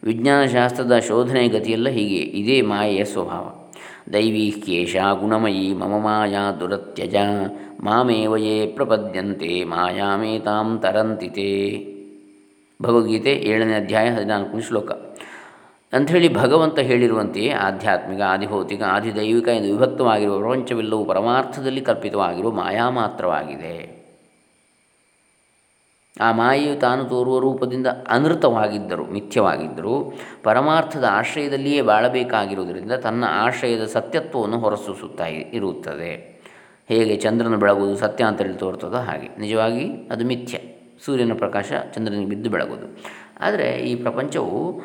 [0.05, 2.17] ವಿಜ್ಞಾನಶಾಸ್ತ್ರದ ಶೋಧನೆ ಗತಿಯೆಲ್ಲ ಹೀಗೆ.
[2.17, 3.71] ಇದೇ ಮಾಯೆಯ ಸ್ವಭಾವ.
[4.13, 7.15] ದೈವೀ ಕೇಶ ಗುಣಮಯಿ ಮಮ ಮಾಯಾ ದುರತ್ಯಜ.
[7.81, 11.79] ಮಾಮೇವಯೇ ಪ್ರಪದ್ಯಂತೆ ಮಾಯಾಮೇತಾಂ ತರಂತಿತೆ.
[12.83, 14.91] ಭಗವದ್ಗೀತೆ ಏಳನೇ ಅಧ್ಯಾಯ ಹದಿನಾಲ್ಕನೇ ಶ್ಲೋಕ.
[15.93, 24.07] ಅಂಥೇಳಿ ಭಗವಂತ ಹೇಳಿರುವಂತೆಯೇ ಆಧ್ಯಾತ್ಮಿಕ, ಆದಿಭೌತಿಕ, ಆದಿದೈವಿಕ ಎಂದು ವಿಭಕ್ತವಾಗಿರುವ ಪ್ರಪಂಚವೆಲ್ಲವೂ ಪರಮಾರ್ಥದಲ್ಲಿ ಕಲ್ಪಿತವಾಗಿರುವ ಮಾಯಾ ಮಾತ್ರವಾಗಿದೆ.
[26.21, 30.13] ಆ ಮಾಯೆಯು ತಾನು ತೋರುವ ರೂಪದಿಂದ ಅನೃತವಾಗಿದ್ದರು, ಮಿಥ್ಯವಾಗಿದ್ದರು
[30.43, 36.37] ಪರಮಾರ್ಥದ ಆಶ್ರಯದಲ್ಲಿಯೇ ಬಾಳಬೇಕಾಗಿರುವುದರಿಂದ ತನ್ನ ಆಶ್ರಯದ ಸತ್ಯತ್ವವನ್ನು ಹೊರಸೂಸುತ್ತಾ ಇರುತ್ತದೆ.
[36.89, 39.41] ಹೇಗೆ ಚಂದ್ರನ ಬೆಳಗುವುದು ಸತ್ಯ ಅಂತೇಳಿ ತೋರ್ತದೋ ಹಾಗೆ.
[39.41, 40.59] ನಿಜವಾಗಿ ಅದು ಮಿಥ್ಯ.
[41.05, 42.97] ಸೂರ್ಯನ ಪ್ರಕಾಶ ಚಂದ್ರನಿಗೆ ಬಿದ್ದು ಬೆಳಗೋದು
[43.41, 44.81] ಆದರೆ ಈ ಪ್ರಪಂಚವು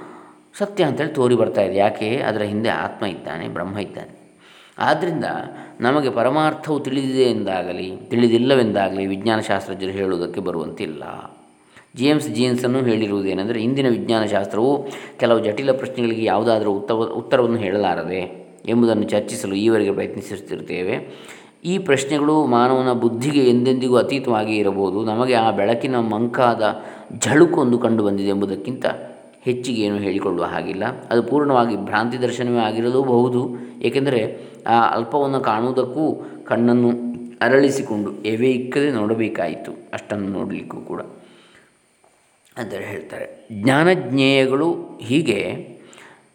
[0.57, 1.75] ಸತ್ಯ ಅಂತೇಳಿ ತೋರಿ ಬರ್ತಾ ಇದೆ.
[1.75, 2.17] ಯಾಕೆ?
[2.17, 4.21] ಅದರ ಹಿಂದೆ ಆತ್ಮ ಇದ್ದಾನೆ, ಬ್ರಹ್ಮ ಇದ್ದಾನೆ.
[4.79, 5.25] ಆದ್ದರಿಂದ
[5.81, 11.03] ನಮಗೆ ಪರಮಾರ್ಥವು ತಿಳಿದಿದೆ ಎಂದಾಗಲಿ, ತಿಳಿದಿಲ್ಲವೆಂದಾಗಲಿ ವಿಜ್ಞಾನಶಾಸ್ತ್ರಜ್ಞರು ಹೇಳುವುದಕ್ಕೆ ಬರುವಂತಿಲ್ಲ.
[11.95, 14.87] ಜೇಮ್ಸ್ ಜೀನ್ಸನ್ನು ಹೇಳಿರುವುದೇನೆಂದರೆ, ಇಂದಿನ ವಿಜ್ಞಾನಶಾಸ್ತ್ರವು
[15.19, 21.09] ಕೆಲವು ಜಟಿಲ ಪ್ರಶ್ನೆಗಳಿಗೆ ಯಾವುದಾದರೂ ಉತ್ತರ ಉತ್ತರವನ್ನು ಹೇಳಲಾರದೆ ಎಂಬುದನ್ನು ಚರ್ಚಿಸಲು ಈವರೆಗೆ ಪ್ರಯತ್ನಿಸುತ್ತಿರುತ್ತೇವೆ.
[21.65, 25.05] ಈ ಪ್ರಶ್ನೆಗಳು ಮಾನವನ ಬುದ್ಧಿಗೆ ಎಂದೆಂದಿಗೂ ಅತೀತವಾಗಿ ಇರಬಹುದು.
[25.05, 26.75] ನಮಗೆ ಆ ಬೆಳಕಿನ ಮಂಕಾದ
[27.19, 28.85] ಝಳುಕೊಂದು ಕಂಡು ಬಂದಿದೆ ಎಂಬುದಕ್ಕಿಂತ
[29.41, 30.85] ಹೆಚ್ಚಿಗೆ ಏನು ಹೇಳಿಕೊಳ್ಳುವ ಹಾಗಿಲ್ಲ.
[30.85, 33.49] ಅದು ಪೂರ್ಣವಾಗಿ ಭ್ರಾಂತಿ ದರ್ಶನವೇ ಆಗಿರಲೂಬಹುದು.
[33.81, 36.91] ಏಕೆಂದರೆ ಆ ಅಲ್ಪವನ್ನು ಕಾಣುವುದಕ್ಕೂ ಕಣ್ಣನ್ನು
[37.41, 39.71] ಅರಳಿಸಿಕೊಂಡು ಎವೆ ಇಕ್ಕದೆ ನೋಡಬೇಕಾಯಿತು.
[39.93, 41.01] ಅಷ್ಟನ್ನು ನೋಡಲಿಕ್ಕೂ ಕೂಡ.
[42.57, 43.47] ಅಂತೇಳಿ ಹೇಳ್ತಾರೆ.
[43.51, 45.67] ಜ್ಞಾನಜ್ಞೇಯಗಳು ಹೀಗೆ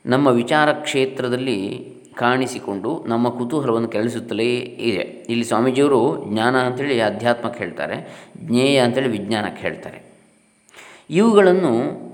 [0.07, 5.27] ನಮ್ಮ ವಿಚಾರ ಕ್ಷೇತ್ರದಲ್ಲಿ ಕಾಣಿಸಿಕೊಂಡು ನಮ್ಮ ಕುತೂಹಲವನ್ನು ಕೆಳಿಸುತ್ತಲೇ ಇದೆ.
[5.29, 8.27] ಇಲ್ಲಿ ಸ್ವಾಮೀಜಿಯವರು ಜ್ಞಾನ ಅಂಥೇಳಿ ಅಧ್ಯಾತ್ಮಕ್ಕೆ ಹೇಳ್ತಾರೆ.
[8.37, 10.03] ಜ್ಞೇಯ ಅಂಥೇಳಿ ವಿಜ್ಞಾನಕ್ಕೆ ಹೇಳ್ತಾರೆ.
[11.11, 12.06] ಇವುಗಳನ್ನು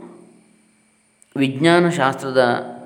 [1.37, 2.39] ವಿಜ್ಞಾನ ಶಾಸ್ತ್ರದ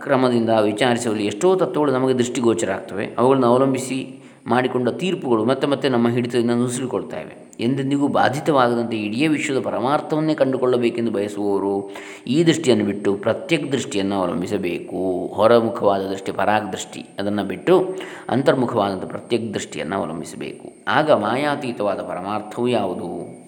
[0.02, 3.08] ಕ್ರಮದಿಂದ ವಿಚಾರಿಸುವಲ್ಲಿ ಎಷ್ಟೋ ತತ್ವಗಳು ನಮಗೆ ದೃಷ್ಟಿಗೋಚರ ಆಗ್ತವೆ.
[3.18, 7.52] ಅವುಗಳನ್ನು ಅವಲಂಬಿಸಿ ಮಾಡಿಕೊಂಡ ತೀರ್ಪುಗಳು ಮತ್ತೆ ಮತ್ತೆ ನಮ್ಮ ಹಿಡಿತದಿಂದ ನುಸುಳಿಕೊಳ್ತಾ ಇವೆ.
[7.60, 11.90] ಎಂದೆಂದಿಗೂ ಬಾಧಿತವಾಗದಂತೆ ಇಡೀ ವಿಶ್ವದ ಪರಮಾರ್ಥವನ್ನೇ ಕಂಡುಕೊಳ್ಳಬೇಕೆಂದು ಬಯಸುವವರು
[12.26, 15.26] ಈ ದೃಷ್ಟಿಯನ್ನು ಬಿಟ್ಟು ಪ್ರತ್ಯೇಕ ದೃಷ್ಟಿಯನ್ನು ಅವಲಂಬಿಸಬೇಕು.
[15.34, 17.94] ಹೊರಮುಖವಾದ ದೃಷ್ಟಿ, ಪರಾಗ್ ದೃಷ್ಟಿ, ಅದನ್ನು ಬಿಟ್ಟು
[18.28, 20.84] ಅಂತರ್ಮುಖವಾದಂಥ ಪ್ರತ್ಯೇಕ ದೃಷ್ಟಿಯನ್ನು ಅವಲಂಬಿಸಬೇಕು.
[20.88, 23.45] ಆಗ ಮಾಯಾತೀತವಾದ ಪರಮಾರ್ಥವು ಯಾವುದು?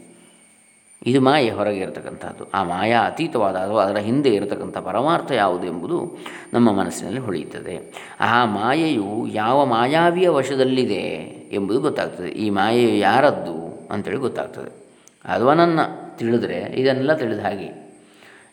[1.09, 2.51] ಇದು ಮಾಯೆ ಹೊರಗೆ ಇರತಕ್ಕಂಥದ್ದು.
[2.51, 6.19] ಆ ಮಾಯಾ ಅತೀತವಾದ ಅಥವಾ ಅದರ ಹಿಂದೆ ಇರತಕ್ಕಂಥ ಪರಮಾರ್ಥ ಯಾವುದು ಎಂಬುದು
[6.53, 7.77] ನಮ್ಮ ಮನಸ್ಸಿನಲ್ಲಿ ಹೊಳೆಯುತ್ತದೆ.
[8.21, 11.05] ಆ ಮಾಯೆಯು ಯಾವ ಮಾಯಾವಿಯ ವಶದಲ್ಲಿದೆ
[11.53, 12.29] ಎಂಬುದು ಗೊತ್ತಾಗ್ತದೆ.
[12.29, 14.89] ಈ ಮಾಯೆಯು ಯಾರದ್ದು ಅಂತೇಳಿ ಗೊತ್ತಾಗ್ತದೆ.
[15.25, 17.99] ಅದವನನ್ನು ತಿಳಿದ್ರೆ ಇದನ್ನೆಲ್ಲ ತಿಳಿದ ಹಾಗೆ.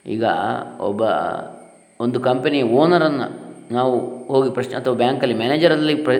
[0.07, 0.23] ಈಗ
[0.79, 1.01] ಒಬ್ಬ
[1.99, 6.11] ಒಂದು ಕಂಪನಿಯ ಓನರನ್ನು ನಾವು ಹೋಗಿ ಪ್ರಶ್ನೆ ಅಥವಾ ಬ್ಯಾಂಕಲ್ಲಿ ಮ್ಯಾನೇಜರಲ್ಲಿ ಪ್ರ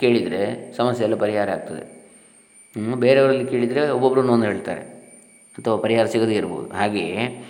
[0.00, 2.02] ಕೇಳಿದರೆ ಸಮಸ್ಯೆ ಎಲ್ಲ ಪರಿಹಾರ ಆಗ್ತದೆ.
[2.94, 5.01] ಬೇರೆಯವರಲ್ಲಿ ಕೇಳಿದರೆ ಒಬ್ಬೊಬ್ಬರು ಒಂದು ಹೇಳ್ತಾರೆ.
[5.58, 6.70] ಅಥವಾ ಪರಿಹಾರ ಸಿಗದೇ ಇರ್ಬೋದು.
[6.70, 7.46] ಹಾಗೆಯೇ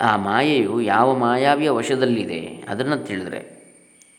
[0.00, 3.40] ಆ ಮಾಯೆಯು ಯಾವ ಮಾಯಾವಿಯ ವಶದಲ್ಲಿದೆ ಅದನ್ನು ತಿಳಿದರೆ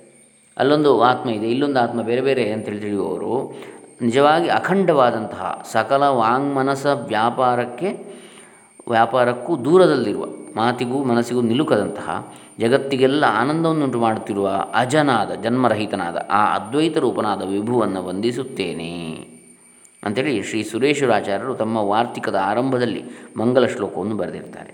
[0.59, 3.57] ಅಲ್ಲೊಂದು ಆತ್ಮ ಇದೆ, ಇಲ್ಲೊಂದು ಆತ್ಮ ಬೇರೆ ಬೇರೆ ಅಂತೇಳಿ ತಿಳಿಯುವವರು,
[4.03, 7.91] ನಿಜವಾಗಿ ಅಖಂಡವಾದಂತಹ ಸಕಲ ವಾಂಗ್ಮನಸ ವ್ಯಾಪಾರಕ್ಕೆ,
[8.91, 10.25] ವ್ಯಾಪಾರಕ್ಕೂ ದೂರದಲ್ಲಿರುವ,
[10.57, 18.91] ಮಾತಿಗೂ ಮನಸ್ಸಿಗೂ ನಿಲುಕದಂತಹ, ಜಗತ್ತಿಗೆಲ್ಲ ಆನಂದವನ್ನುಂಟು ಮಾಡುತ್ತಿರುವ ಅಜನಾದ, ಜನ್ಮರಹಿತನಾದ, ಆ ಅದ್ವೈತ ರೂಪನಾದ ವಿಭುವನ್ನು ವಂದಿಸುತ್ತೇನೆ.
[20.03, 23.05] ಅಂಥೇಳಿ ಶ್ರೀ ಸುರೇಶ್ವರಾಚಾರ್ಯರು ತಮ್ಮ ವಾರ್ತಿಕದ ಆರಂಭದಲ್ಲಿ
[23.37, 24.73] ಮಂಗಲ ಶ್ಲೋಕವನ್ನು ಬರೆದಿರ್ತಾರೆ.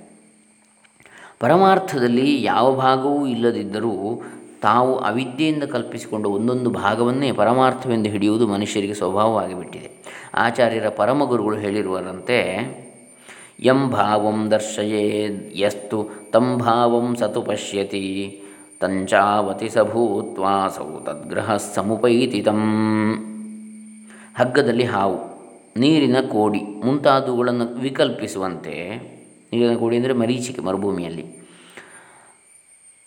[1.40, 4.22] ಪರಮಾರ್ಥದಲ್ಲಿ ಯಾವ ಭಾಗವೂ ಇಲ್ಲದಿದ್ದರೂ
[4.62, 9.90] ತಾವು ಅವಿದ್ಯೆಯಿಂದ ಕಲ್ಪಿಸಿಕೊಂಡ ಒಂದೊಂದು ಭಾಗವನ್ನೇ ಪರಮಾರ್ಥವೆಂದು ಹಿಡಿಯುವುದು ಮನುಷ್ಯರಿಗೆ ಸ್ವಭಾವವಾಗಿಬಿಟ್ಟಿದೆ.
[10.34, 12.38] ಆಚಾರ್ಯರ ಪರಮಗುರುಗಳು ಹೇಳಿರುವರಂತೆ,
[13.60, 18.42] ಯಂ ಭಾವಂ ದರ್ಶಯೇ ಯಸ್ತು, ತಂ ಭಾವಂ ಸತು ಪಶ್ಯತಿ,
[18.80, 22.62] ತಂಚಾವತಿ ಸಭೂತ್ವಾಸೌ ತದ್ಗ್ರಹ ಸಮುಪೈತಿ ತಂ
[24.38, 25.18] ಹಗ್ಗದಲ್ಲಿ ಹಾವು,
[25.76, 28.96] ನೀರಿನ ಕೋಡಿ ಮುಂತಾದವುಗಳನ್ನು ವಿಕಲ್ಪಿಸುವಂತೆ,
[29.52, 31.46] ನೀರಿನ ಕೋಡಿ ಅಂದರೆ ಮರೀಚಿಕೆ, ಮರುಭೂಮಿಯಲ್ಲಿ.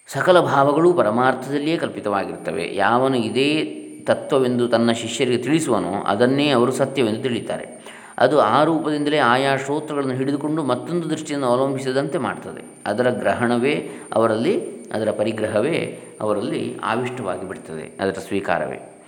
[0.08, 2.76] ಸಕಲ ಭಾವಗಳು ಪರಮಾರ್ಥದಲ್ಲಿಯೇ ಕಲ್ಪಿತವಾಗಿರುತ್ತವೆ.
[2.76, 3.66] ಯಾವನು ಇದೇ
[4.06, 7.80] ತತ್ವವೆಂದು ತನ್ನ ಶಿಷ್ಯರಿಗೆ ತಿಳಿಸುವನೋ, ಅದನ್ನೇ ಅವರು ಸತ್ಯವೆಂದು ತಿಳಿತಾರೆ.
[8.18, 12.62] ಅದು ಆ ರೂಪದಿಂದಲೇ ಆಯಾ ಶ್ರೋತ್ರಗಳನ್ನು ಹಿಡಿದುಕೊಂಡು ಮತ್ತೊಂದು ದೃಷ್ಟಿಯನ್ನು ಅವಲಂಬಿಸದಂತೆ ಮಾಡ್ತದೆ.
[12.86, 14.56] ಅದರ ಗ್ರಹಣವೇ ಅವರಲ್ಲಿ,
[14.94, 18.99] ಅದರ ಪರಿಗ್ರಹವೇ ಅವರಲ್ಲಿ ಆವಿಷ್ಟವಾಗಿ ಬಿಡ್ತದೆ ಅದರ ಸ್ವೀಕಾರವೇ.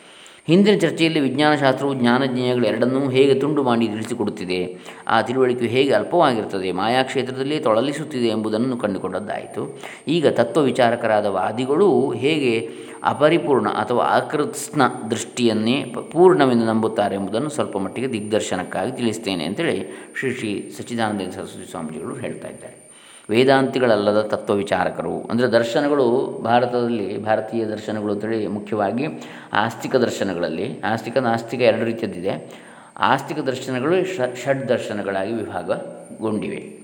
[0.48, 4.78] ಹಿಂದಿನ ಚರ್ಚೆಯಲ್ಲಿ ವಿಜ್ಞಾನಶಾಸ್ತ್ರವು ಜ್ಞಾನಜ್ಞೇಯಗಳು ಎರಡನ್ನೂ ಹೇಗೆ ತುಂಡು ಮಾಡಿ ತಿಳಿಸಿಕೊಡುತ್ತಿದೆ
[5.08, 9.80] ಆ ತಿಳುವಳಿಕೆಯು ಹೇಗೆ ಅಲ್ಪವಾಗಿರುತ್ತದೆ ಮಾಯಾಕ್ಷೇತ್ರದಲ್ಲಿ ತೊಳಲಿಸುತ್ತಿದೆ ಎಂಬುದನ್ನು ಕಂಡುಕೊಂಡದ್ದಾಯಿತು.
[10.08, 12.70] ಈಗ ತತ್ವ ವಿಚಾರಕರಾದ ವಾದಿಗಳು ಹೇಗೆ
[13.04, 21.22] ಅಪರಿಪೂರ್ಣ ಅಥವಾ ಅಕೃತ್ಸ್ನ ದೃಷ್ಟಿಯನ್ನೇ ಪೂರ್ಣವೆಂದು ನಂಬುತ್ತಾರೆ ಎಂಬುದನ್ನು ಸ್ವಲ್ಪ ಮಟ್ಟಿಗೆ ದಿಗ್ದರ್ಶನಕ್ಕಾಗಿ ತಿಳಿಸ್ತೇನೆ ಅಂತೇಳಿ ಶ್ರೀ ಶ್ರೀ ಸಚ್ಚಿದಾನಂದ
[21.22, 22.81] ಸರಸ್ವತಿ ಸ್ವಾಮೀಜಿಗಳು ಹೇಳ್ತಾ ಇದ್ದಾರೆ.
[23.30, 29.06] ವೇದಾಂತಿಗಳಲ್ಲದ ತತ್ವ ವಿಚಾರಕರು ಅಂದರೆ ದರ್ಶನಗಳು ಭಾರತದಲ್ಲಿ, ಭಾರತೀಯ ದರ್ಶನಗಳು ಅಂತೇಳಿ ಮುಖ್ಯವಾಗಿ
[29.54, 32.54] ಆಸ್ತಿಕ ದರ್ಶನಗಳಲ್ಲಿ, ಆಸ್ತಿಕ ನಾಸ್ತಿಕ ಎರಡು ರೀತಿಯದ್ದಿದೆ.
[32.98, 34.04] ಆಸ್ತಿಕ ದರ್ಶನಗಳು
[34.44, 36.82] ಷಡ್ ದರ್ಶನಗಳಾಗಿ ವಿಭಾಗಗೊಂಡಿವೆ.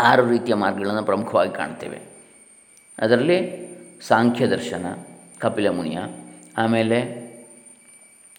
[0.00, 1.98] ಆರು ರೀತಿಯ ಮಾರ್ಗಗಳನ್ನು ಪ್ರಮುಖವಾಗಿ ಕಾಣ್ತೇವೆ.
[2.98, 3.62] ಅದರಲ್ಲಿ
[4.06, 4.86] ಸಾಂಖ್ಯ ದರ್ಶನ,
[5.38, 5.98] ಕಪಿಲ ಮುನಿಯ,
[6.58, 7.22] ಆಮೇಲೆ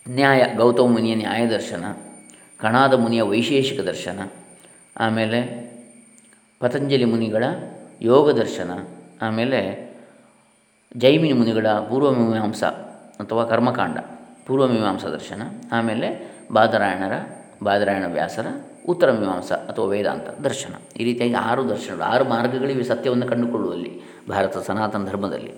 [0.09, 1.85] ನ್ಯಾಯ, ಗೌತಮ ಮುನಿಯ ನ್ಯಾಯ ದರ್ಶನ,
[2.57, 4.19] ಕಣಾದ ಮುನಿಯ ವೈಶೇಷಿಕ ದರ್ಶನ,
[4.99, 5.72] ಆಮೇಲೆ
[6.63, 7.43] ಪತಂಜಲಿ ಮುನಿಗಳ
[8.01, 8.71] ಯೋಗ ದರ್ಶನ,
[9.21, 9.59] ಆಮೇಲೆ
[10.97, 12.63] ಜೈಮಿನಿ ಮುನಿಗಳ ಪೂರ್ವಮೀಮಾಂಸ
[13.23, 13.97] ಅಥವಾ ಕರ್ಮಕಾಂಡ,
[14.47, 17.13] ಪೂರ್ವಮೀಮಾಂಸ ದರ್ಶನ, ಆಮೇಲೆ ಬಾದರಾಯಣರ,
[17.63, 18.47] ಬಾದರಾಯಣ ವ್ಯಾಸರ
[18.89, 20.73] ಉತ್ತರ ಮೀಮಾಂಸ ಅಥವಾ ವೇದಾಂತ ದರ್ಶನ.
[20.97, 25.53] ಈ ರೀತಿಯಾಗಿ ಆರು ದರ್ಶನಗಳು, ಆರು ಮಾರ್ಗಗಳಿವೆ ಸತ್ಯವನ್ನು ಕಂಡುಕೊಳ್ಳುವಲ್ಲಿ, ಭಾರತ ಸನಾತನ ಧರ್ಮದಲ್ಲಿ.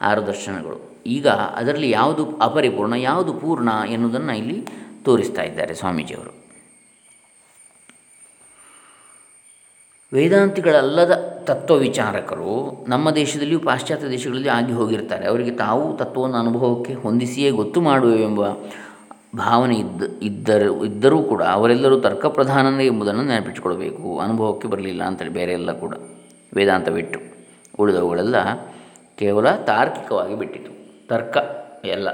[0.00, 1.02] ಆರು ದರ್ಶನಗಳು.
[1.06, 4.66] ಈಗ ಅದರಲ್ಲಿ ಯಾವುದು ಅಪರಿಪೂರ್ಣ, ಯಾವುದು ಪೂರ್ಣ ಎನ್ನುವುದನ್ನು ಇಲ್ಲಿ
[5.04, 6.39] ತೋರಿಸ್ತಾ ಇದ್ದಾರೆ ಸ್ವಾಮೀಜಿಯವರು.
[10.12, 15.26] ವೇದಾಂತಿಗಳಲ್ಲದ ತತ್ವ ವಿಚಾರಕರು ನಮ್ಮ ದೇಶದಲ್ಲಿಯೂ ಪಾಶ್ಚಾತ್ಯ ದೇಶಗಳಲ್ಲಿ ಆಗಿ ಹೋಗಿರ್ತಾರೆ.
[15.26, 18.40] ಅವರಿಗೆ ತಾವು ತತ್ವವನ್ನು ಅನುಭವಕ್ಕೆ ಹೊಂದಿಸಿಯೇ ಗೊತ್ತು ಮಾಡುವೆವೆಂಬ
[19.36, 24.18] ಭಾವನೆ ಇದ್ದ, ಇದ್ದರು, ಇದ್ದರೂ ಕೂಡ ಅವರೆಲ್ಲರೂ ತರ್ಕ ಪ್ರಧಾನನೇ ಎಂಬುದನ್ನು ನೆನಪಿಟ್ಟುಕೊಳ್ಬೇಕು.
[24.18, 25.94] ಅನುಭವಕ್ಕೆ ಬರಲಿಲ್ಲ ಅಂತೇಳಿ ಬೇರೆ ಎಲ್ಲ ಕೂಡ
[26.54, 27.20] ವೇದಾಂತ ಬಿಟ್ಟು
[27.78, 28.36] ಉಳಿದವುಗಳೆಲ್ಲ
[29.18, 30.72] ಕೇವಲ ತಾರ್ಕಿಕವಾಗಿ ಬಿಟ್ಟಿತು.
[31.08, 31.36] ತರ್ಕ
[31.84, 32.08] ಎಲ್ಲ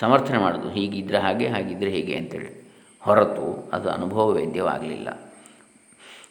[0.00, 2.50] ಸಮರ್ಥನೆ ಮಾಡೋದು ಹೀಗಿದ್ದರೆ ಹಾಗೆ ಹಾಗಿದ್ದರೆ ಹೇಗೆ ಅಂತೇಳಿ
[3.00, 5.08] ಹೊರತು ಅದು ಅನುಭವ ವೇದ್ಯವಾಗಲಿಲ್ಲ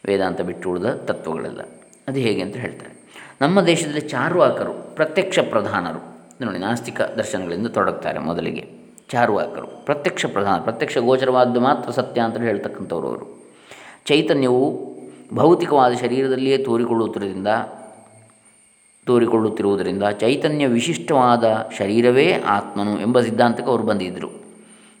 [0.06, 1.60] ವೇದಾಂತ ಬಿಟ್ಟು ಉಳಿದ ತತ್ವಗಳೆಲ್ಲ.
[2.08, 2.94] ಅದು ಹೇಗೆ ಅಂತ ಹೇಳ್ತಾರೆ.
[3.40, 6.14] ನಮ್ಮ ದೇಶದಲ್ಲಿ ಚಾರ್ವಾಕರು, ಪ್ರತ್ಯಕ್ಷ ಪ್ರಧಾನರು.
[6.44, 8.84] ನೋಡಿ ನಾಸ್ತಿಕ ದರ್ಶನಗಳಿಂದ ತೊಡಗ್ತಾರೆ ಮೊದಲಿಗೆ.
[9.10, 13.44] ಚಾರ್ವಾಕರು, ಪ್ರತ್ಯಕ್ಷ ಪ್ರಧಾನ, ಪ್ರತ್ಯಕ್ಷ ಗೋಚರವಾದ್ದು ಮಾತ್ರ ಸತ್ಯ ಅಂತ ಹೇಳ್ತಕ್ಕಂಥವ್ರು ಅವರು.
[14.06, 14.94] ಚೈತನ್ಯವು
[15.34, 17.48] ಭೌತಿಕವಾದ ಶರೀರದಲ್ಲಿಯೇ ತೋರಿಕೊಳ್ಳುತ್ತಿರುವುದರಿಂದ
[19.06, 24.28] ತೋರಿಕೊಳ್ಳುತ್ತಿರುವುದರಿಂದ ಚೈತನ್ಯ ವಿಶಿಷ್ಟವಾದ ಶರೀರವೇ ಆತ್ಮನು ಎಂಬ ಸಿದ್ಧಾಂತಕ್ಕೆ ಅವರು ಬಂದಿದ್ದರು.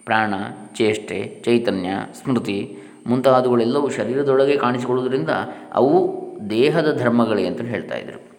[0.04, 0.34] ಪ್ರಾಣ,
[0.76, 1.88] ಚೇಷ್ಟೆ, ಚೈತನ್ಯ,
[2.22, 5.28] ಸ್ಮೃತಿ ಮುಂತಾದವುಗಳೆಲ್ಲವೂ ಶರೀರದೊಳಗೆ ಕಾಣಿಸಿಕೊಳ್ಳುವುದರಿಂದ
[5.72, 8.34] ಅವು ದೇಹದ ಧರ್ಮಗಳೇ ಅಂತ ಹೇಳ್ತಾ ಇದ್ದರು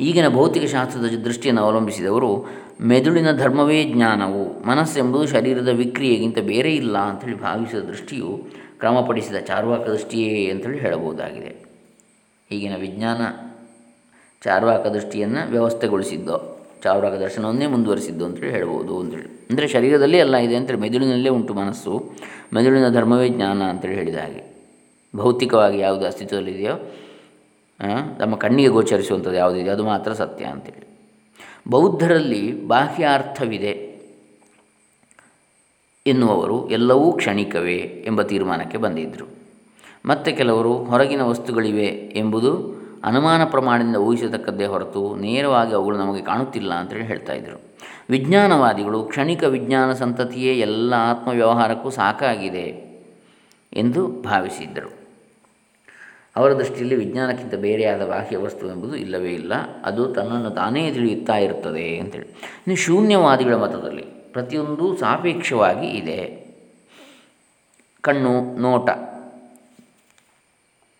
[0.00, 2.46] ಈಗಿನ ಭೌತಿಕ ಶಾಸ್ತ್ರದ ದೃಷ್ಟಿಯನ್ನು ಅವಲಂಬಿಸಿದವರು,
[2.80, 8.44] ಮೆದುಳಿನ ಧರ್ಮವೇ ಜ್ಞಾನವು, ಮನಸ್ಸೆಂಬುದು ಶರೀರದ ವಿಕ್ರಿಯೆಗಿಂತ ಬೇರೆ ಇಲ್ಲ ಅಂಥೇಳಿ ಭಾವಿಸಿದ ದೃಷ್ಟಿಯು
[8.78, 11.64] ಕ್ರಮಪಡಿಸಿದ ಚಾರ್ವಾಕ ದೃಷ್ಟಿಯೇ ಅಂತೇಳಿ ಹೇಳಬಹುದಾಗಿದೆ.
[12.50, 13.20] ಈಗಿನ ವಿಜ್ಞಾನ
[14.42, 16.53] ಚಾರ್ವಾಕ ದೃಷ್ಟಿಯನ್ನು ವ್ಯವಸ್ಥೆಗೊಳಿಸಿದ್ದೋ.
[16.84, 19.28] ಚಾರ್ವಾಕ ದರ್ಶನವನ್ನೇ ಮುಂದುವರಿಸಿದ್ದು ಅಂತೇಳಿ ಹೇಳ್ಬೋದು ಅಂತೇಳಿ.
[19.50, 21.92] ಅಂದರೆ ಶರೀರದಲ್ಲಿ ಎಲ್ಲ ಇದೆ ಅಂತೇಳಿ, ಮೆದುಳಿನಲ್ಲೇ ಉಂಟು ಮನಸ್ಸು.
[22.54, 24.42] ಮೆದುಳಿನ ಧರ್ಮವೇ ಜ್ಞಾನ ಅಂತೇಳಿ ಹೇಳಿದ ಹಾಗೆ.
[25.16, 26.76] ಭೌತಿಕವಾಗಿ ಯಾವುದು ಅಸ್ತಿತ್ವದಲ್ಲಿದೆಯೋ
[28.18, 30.86] ನಮ್ಮ ಕಣ್ಣಿಗೆ ಗೋಚರಿಸುವಂಥದ್ದು ಯಾವುದಿದೆ ಅದು ಮಾತ್ರ ಸತ್ಯ ಅಂತೇಳಿ.
[31.70, 33.72] ಬೌದ್ಧರಲ್ಲಿ ಬಾಹ್ಯಾರ್ಥವಿದೆ
[36.06, 39.26] ಎನ್ನುವರು ಎಲ್ಲವೂ ಕ್ಷಣಿಕವೇ ಎಂಬ ತೀರ್ಮಾನಕ್ಕೆ ಬಂದಿದ್ದರು
[40.06, 41.86] ಮತ್ತು ಕೆಲವರು ಹೊರಗಿನ ವಸ್ತುಗಳಿವೆ
[42.20, 42.50] ಎಂಬುದು
[43.04, 47.60] ಅನುಮಾನ ಪ್ರಮಾಣದಿಂದ ಊಹಿಸತಕ್ಕದ್ದೇ ಹೊರತು ನೇರವಾಗಿ ಅವುಗಳು ನಮಗೆ ಕಾಣುತ್ತಿಲ್ಲ ಅಂತೇಳಿ ಹೇಳ್ತಾ ಇದ್ದರು
[48.10, 52.94] ವಿಜ್ಞಾನವಾದಿಗಳು ಕ್ಷಣಿಕ ವಿಜ್ಞಾನ ಸಂತತಿಯೇ ಎಲ್ಲ ಆತ್ಮವ್ಯವಹಾರಕ್ಕೂ ಸಾಕಾಗಿದೆ
[53.72, 55.04] ಎಂದು ಭಾವಿಸಿದ್ದರು.
[56.36, 59.52] ಅವರ ದೃಷ್ಟಿಯಲ್ಲಿ ವಿಜ್ಞಾನಕ್ಕಿಂತ ಬೇರೆಯಾದ ಬಾಹ್ಯ ವಸ್ತು ಎಂಬುದು ಇಲ್ಲವೇ ಇಲ್ಲ.
[59.84, 62.26] ಅದು ತನ್ನನ್ನು ತಾನೇ ತಿಳಿಯುತ್ತಾ ಇರುತ್ತದೆ ಅಂತೇಳಿ.
[62.26, 66.44] ಇನ್ನು ಶೂನ್ಯವಾದಿಗಳ ಮತದಲ್ಲಿ ಪ್ರತಿಯೊಂದು ಸಾಪೇಕ್ಷವಾಗಿ ಇದೆ.
[68.00, 68.90] ಕಣ್ಣು, ನೋಟ,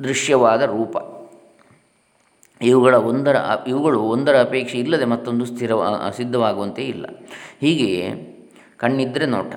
[0.02, 1.13] ದೃಶ್ಯವಾದ ರೂಪ.
[2.66, 5.70] ಇವುಗಳ ಒಂದರ, ಇವುಗಳು ಒಂದರ ಅಪೇಕ್ಷೆ ಇಲ್ಲದೆ ಮತ್ತೊಂದು ಸ್ಥಿರ
[6.16, 7.06] ಸಿದ್ಧವಾಗುವಂತೆ ಇಲ್ಲ.
[7.60, 8.30] ಹೀಗೆಯೇ
[8.76, 9.54] ಕಣ್ಣಿದ್ದರೆ ನೋಟ.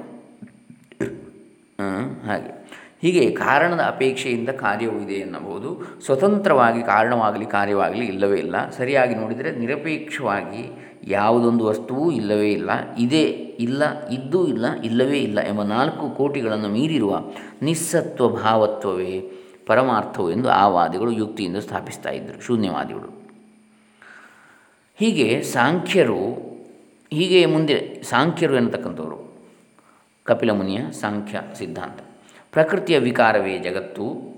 [2.26, 2.58] ಹಾಗೆ.
[3.02, 5.70] ಹೀಗೆ ಕಾರಣದ ಅಪೇಕ್ಷೆಯಿಂದ ಕಾರ್ಯವೂ ಇದೆ ಎನ್ನಬಹುದು.
[6.06, 8.70] ಸ್ವತಂತ್ರವಾಗಿ ಕಾರಣವಾಗಲಿ ಕಾರ್ಯವಾಗಲಿ ಇಲ್ಲವೇ ಇಲ್ಲ.
[8.70, 10.64] ಸರಿಯಾಗಿ ನೋಡಿದರೆ ನಿರಪೇಕ್ಷವಾಗಿ
[11.04, 12.70] ಯಾವುದೊಂದು ವಸ್ತುವೂ ಇಲ್ಲವೇ ಇಲ್ಲ.
[13.00, 13.22] ಇದೆ
[13.66, 17.20] ಇಲ್ಲ, ಇದ್ದೂ ಇಲ್ಲ, ಇಲ್ಲವೇ ಇಲ್ಲ ಎಂಬ ನಾಲ್ಕು ಕೋಟಿಗಳನ್ನು ಮೀರಿರುವ
[17.62, 19.32] ನಿಸ್ಸತ್ವ ಭಾವತ್ವವೇ
[19.68, 23.28] ಪರಮಾರ್ಥವು ಎಂದು ಆ ವಾದಿಗಳು ಯುಕ್ತಿಯಿಂದ ಸ್ಥಾಪಿಸ್ತಾ ಇದ್ದರು, ಶೂನ್ಯವಾದಿಗಳು.
[24.96, 26.22] ಹೀಗೆ ಸಾಂಖ್ಯರು,
[27.12, 29.34] ಹೀಗೆ ಮುಂದೆ ಸಾಂಖ್ಯರು ಎನ್ನತಕ್ಕಂಥವರು,
[30.24, 32.00] ಕಪಿಲ ಮುನಿಯ ಸಾಂಖ್ಯ ಸಿದ್ಧಾಂತ.
[32.52, 34.38] ಪ್ರಕೃತಿಯ ವಿಕಾರವೇ ಜಗತ್ತು,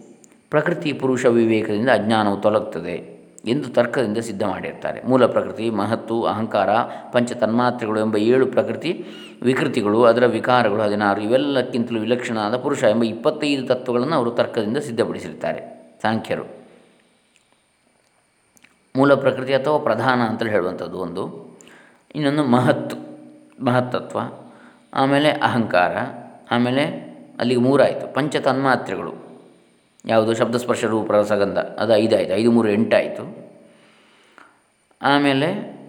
[0.50, 3.19] ಪ್ರಕೃತಿ ಪುರುಷ ವಿವೇಕದಿಂದ ಅಜ್ಞಾನವು ತೊಲಗ್ತದೆ.
[3.46, 5.02] ಎಂದು ತರ್ಕದಿಂದ ಸಿದ್ಧ ಮಾಡಿರ್ತಾರೆ.
[5.02, 6.70] ಮೂಲ ಪ್ರಕೃತಿ, ಮಹತ್ತು, ಅಹಂಕಾರ
[7.12, 9.06] ಪಂಚ ತನ್ಮಾತ್ರೆಗಳು ಎಂಬ ಏಳು ಪ್ರಕೃತಿ
[9.42, 15.62] ವಿಕೃತಿಗಳು, ಅದರ ವಿಕಾರಗಳು ಹದಿನಾರು, ಇವೆಲ್ಲಕ್ಕಿಂತಲೂ ವಿಲಕ್ಷಣವಾದ ಪುರುಷ ಎಂಬ ಇಪ್ಪತ್ತೈದು ತತ್ವಗಳನ್ನು ಅವರು ತರ್ಕದಿಂದ ಸಿದ್ಧಪಡಿಸಿರ್ತಾರೆ.
[16.02, 16.44] ಸಾಂಖ್ಯರು.
[18.96, 21.50] ಮೂಲ ಪ್ರಕೃತಿ ಅಥವಾ ಪ್ರಧಾನ ಅಂತಲೇ ಹೇಳುವಂಥದ್ದು ಒಂದು.
[22.16, 22.96] ಇನ್ನೊಂದು ಮಹತ್ತು,
[23.66, 24.20] ಮಹತ್ತತ್ವ,
[24.94, 25.98] ಆಮೇಲೆ ಅಹಂಕಾರ,
[26.52, 28.14] ಆಮೇಲೆ ಅಲ್ಲಿಗೆ ಮೂರಾಯಿತು.
[28.14, 29.29] ಪಂಚ ತನ್ಮಾತ್ರೆಗಳು
[30.10, 30.36] ಯಾವುದು?
[30.36, 32.34] ಶಬ್ದಸ್ಪರ್ಶ ರೂಪ ರಸಗಂಧ ಅದು ಐದಾಯಿತು.
[32.34, 33.52] ಐದು ಮೂರು ಎಂಟಾಯಿತು.
[35.02, 35.80] ಆಮೇಲೆ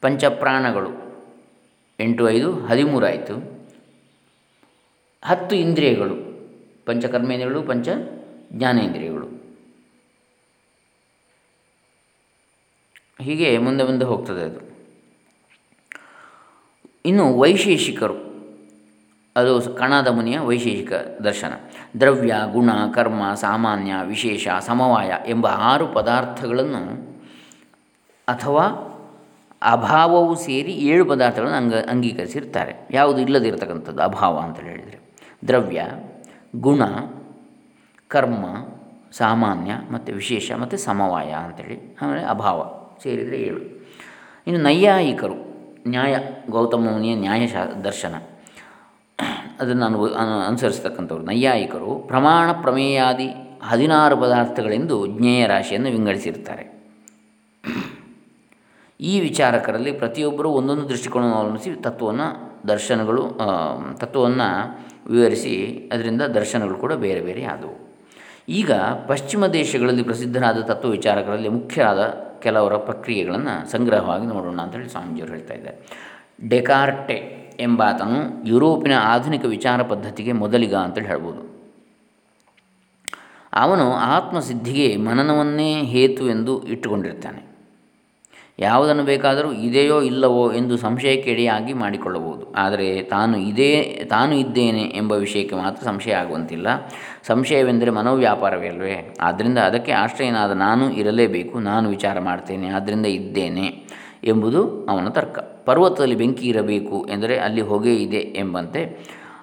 [0.00, 1.06] ಪಂಚಪ್ರಾಣಗಳು.
[2.00, 3.56] ಎಂಟು, ಐದು ಹದಿಮೂರಾಯಿತು
[5.24, 6.14] ಹತ್ತು ಇಂದ್ರಿಯಗಳು.
[6.86, 7.88] ಪಂಚಕರ್ಮೇಂದ್ರಿಯಗಳು, ಪಂಚ
[8.52, 9.26] ಜ್ಞಾನೇಂದ್ರಿಯಗಳು.
[13.20, 14.76] ಹೀಗೆ ಮುಂದೆ ಮುಂದೆ ಹೋಗ್ತದೆ ಅದು.
[17.06, 18.26] ಇನ್ನು ವೈಶೇಷಿಕರು.
[19.36, 20.92] ಅದು ಕಣದ ಮುನಿಯ ವೈಶೇಷಿಕ
[21.24, 21.65] ದರ್ಶನ.
[22.00, 27.16] ದ್ರವ್ಯ, ಗುಣ, ಕರ್ಮ, ಸಾಮಾನ್ಯ, ವಿಶೇಷ, ಸಮವಾಯ ಎಂಬ ಆರು ಪದಾರ್ಥಗಳನ್ನು
[28.28, 28.66] ಅಥವಾ
[29.62, 32.88] ಅಭಾವವು ಸೇರಿ ಏಳು ಪದಾರ್ಥಗಳನ್ನು ಅಂಗ, ಅಂಗೀಕರಿಸಿರ್ತಾರೆ.
[32.90, 34.98] ಯಾವುದು ಇಲ್ಲದಿರತಕ್ಕಂಥದ್ದು ಅಭಾವ ಅಂತೇಳಿ ಹೇಳಿದರೆ.
[35.48, 35.86] ದ್ರವ್ಯ,
[36.56, 36.82] ಗುಣ,
[38.08, 38.44] ಕರ್ಮ,
[39.12, 43.60] ಸಾಮಾನ್ಯ ಮತ್ತು ವಿಶೇಷ ಮತ್ತು ಸಮವಾಯ ಅಂಥೇಳಿ ಆಮೇಲೆ ಅಭಾವ ಸೇರಿದರೆ ಏಳು.
[44.46, 45.34] ಇನ್ನು ನೈಯಾಯಿಕರು,
[45.88, 46.16] ನ್ಯಾಯ,
[46.50, 47.46] ಗೌತಮ ಮುನಿಯ ನ್ಯಾಯ
[47.84, 48.14] ದರ್ಶನ.
[49.60, 51.24] ಅದನ್ನು ಅನು ಅನುಸರಿಸ್ತಕ್ಕಂಥವ್ರು.
[51.24, 53.28] ನೈಯಾಯಿಕರು ಪ್ರಮಾಣ ಪ್ರಮೇಯಾದಿ
[53.62, 56.76] ಹದಿನಾರು ಪದಾರ್ಥಗಳೆಂದು ಜ್ಞೇಯ ರಾಶಿಯನ್ನು ವಿಂಗಡಿಸಿರ್ತಾರೆ
[59.00, 62.28] ಈ ವಿಚಾರಕರಲ್ಲಿ ಪ್ರತಿಯೊಬ್ಬರೂ ಒಂದೊಂದು ದೃಷ್ಟಿಕೋನವನ್ನು ಅವಲಂಬಿಸಿ ತತ್ವವನ್ನು
[62.68, 63.22] ದರ್ಶನಗಳು
[63.96, 64.48] ತತ್ವವನ್ನು
[65.10, 67.74] ವಿವರಿಸಿ ಅದರಿಂದ ದರ್ಶನಗಳು ಕೂಡ ಬೇರೆ ಬೇರೆ ಆದವು.
[68.48, 68.72] ಈಗ
[69.08, 72.00] ಪಶ್ಚಿಮ ದೇಶಗಳಲ್ಲಿ ಪ್ರಸಿದ್ಧರಾದ ತತ್ವ ವಿಚಾರಕರಲ್ಲಿ ಮುಖ್ಯವಾದ
[72.42, 75.78] ಕೆಲವರ ಪ್ರಕ್ರಿಯೆಗಳನ್ನು ಸಂಗ್ರಹವಾಗಿ ನೋಡೋಣ ಅಂತೇಳಿ ಸ್ವಾಮೀಜಿಯವರು ಹೇಳ್ತಾ ಇದ್ದಾರೆ.
[76.48, 77.18] ಡೆಕಾರ್ಟೆ
[77.60, 81.56] ಎಂಬಾತನು ಯುರೋಪಿನ ಆಧುನಿಕ ವಿಚಾರ ಪದ್ಧತಿಗೆ ಮೊದಲಿಗ ಅಂತೇಳಿ ಹೇಳ್ಬೋದು.
[83.52, 87.56] ಅವನು ಆತ್ಮಸಿದ್ಧಿಗೆ ಮನನವನ್ನೇ ಹೇತು ಎಂದು ಇಟ್ಟುಕೊಂಡಿರ್ತಾನೆ
[88.58, 92.52] ಯಾವುದನ್ನು ಬೇಕಾದರೂ ಇದೆಯೋ ಇಲ್ಲವೋ ಎಂದು ಸಂಶಯಕ್ಕೆ ಎಡೆಯಾಗಿ ಮಾಡಿಕೊಳ್ಳಬಹುದು.
[92.52, 96.66] ಆದರೆ ತಾನು ಇದೇ, ತಾನು ಇದ್ದೇನೆ ಎಂಬ ವಿಷಯಕ್ಕೆ ಮಾತ್ರ ಸಂಶಯ ಆಗುವಂತಿಲ್ಲ.
[97.26, 99.14] ಸಂಶಯವೆಂದರೆ ಮನೋವ್ಯಾಪಾರವೇ ಅಲ್ವೇ?
[99.20, 101.58] ಆದ್ದರಿಂದ ಅದಕ್ಕೆ ಆಶ್ರಯನಾದ ನಾನು ಇರಲೇಬೇಕು.
[101.58, 102.68] ನಾನು ವಿಚಾರ ಮಾಡ್ತೇನೆ.
[102.68, 103.85] ಆದ್ದರಿಂದ ಇದ್ದೇನೆ.
[104.26, 105.38] ಎಂಬುದು ಅವನ ತರ್ಕ.
[105.66, 108.82] ಪರ್ವತದಲ್ಲಿ ಬೆಂಕಿ ಇರಬೇಕು ಎಂದರೆ ಅಲ್ಲಿ ಹೊಗೆ ಇದೆ ಎಂಬಂತೆ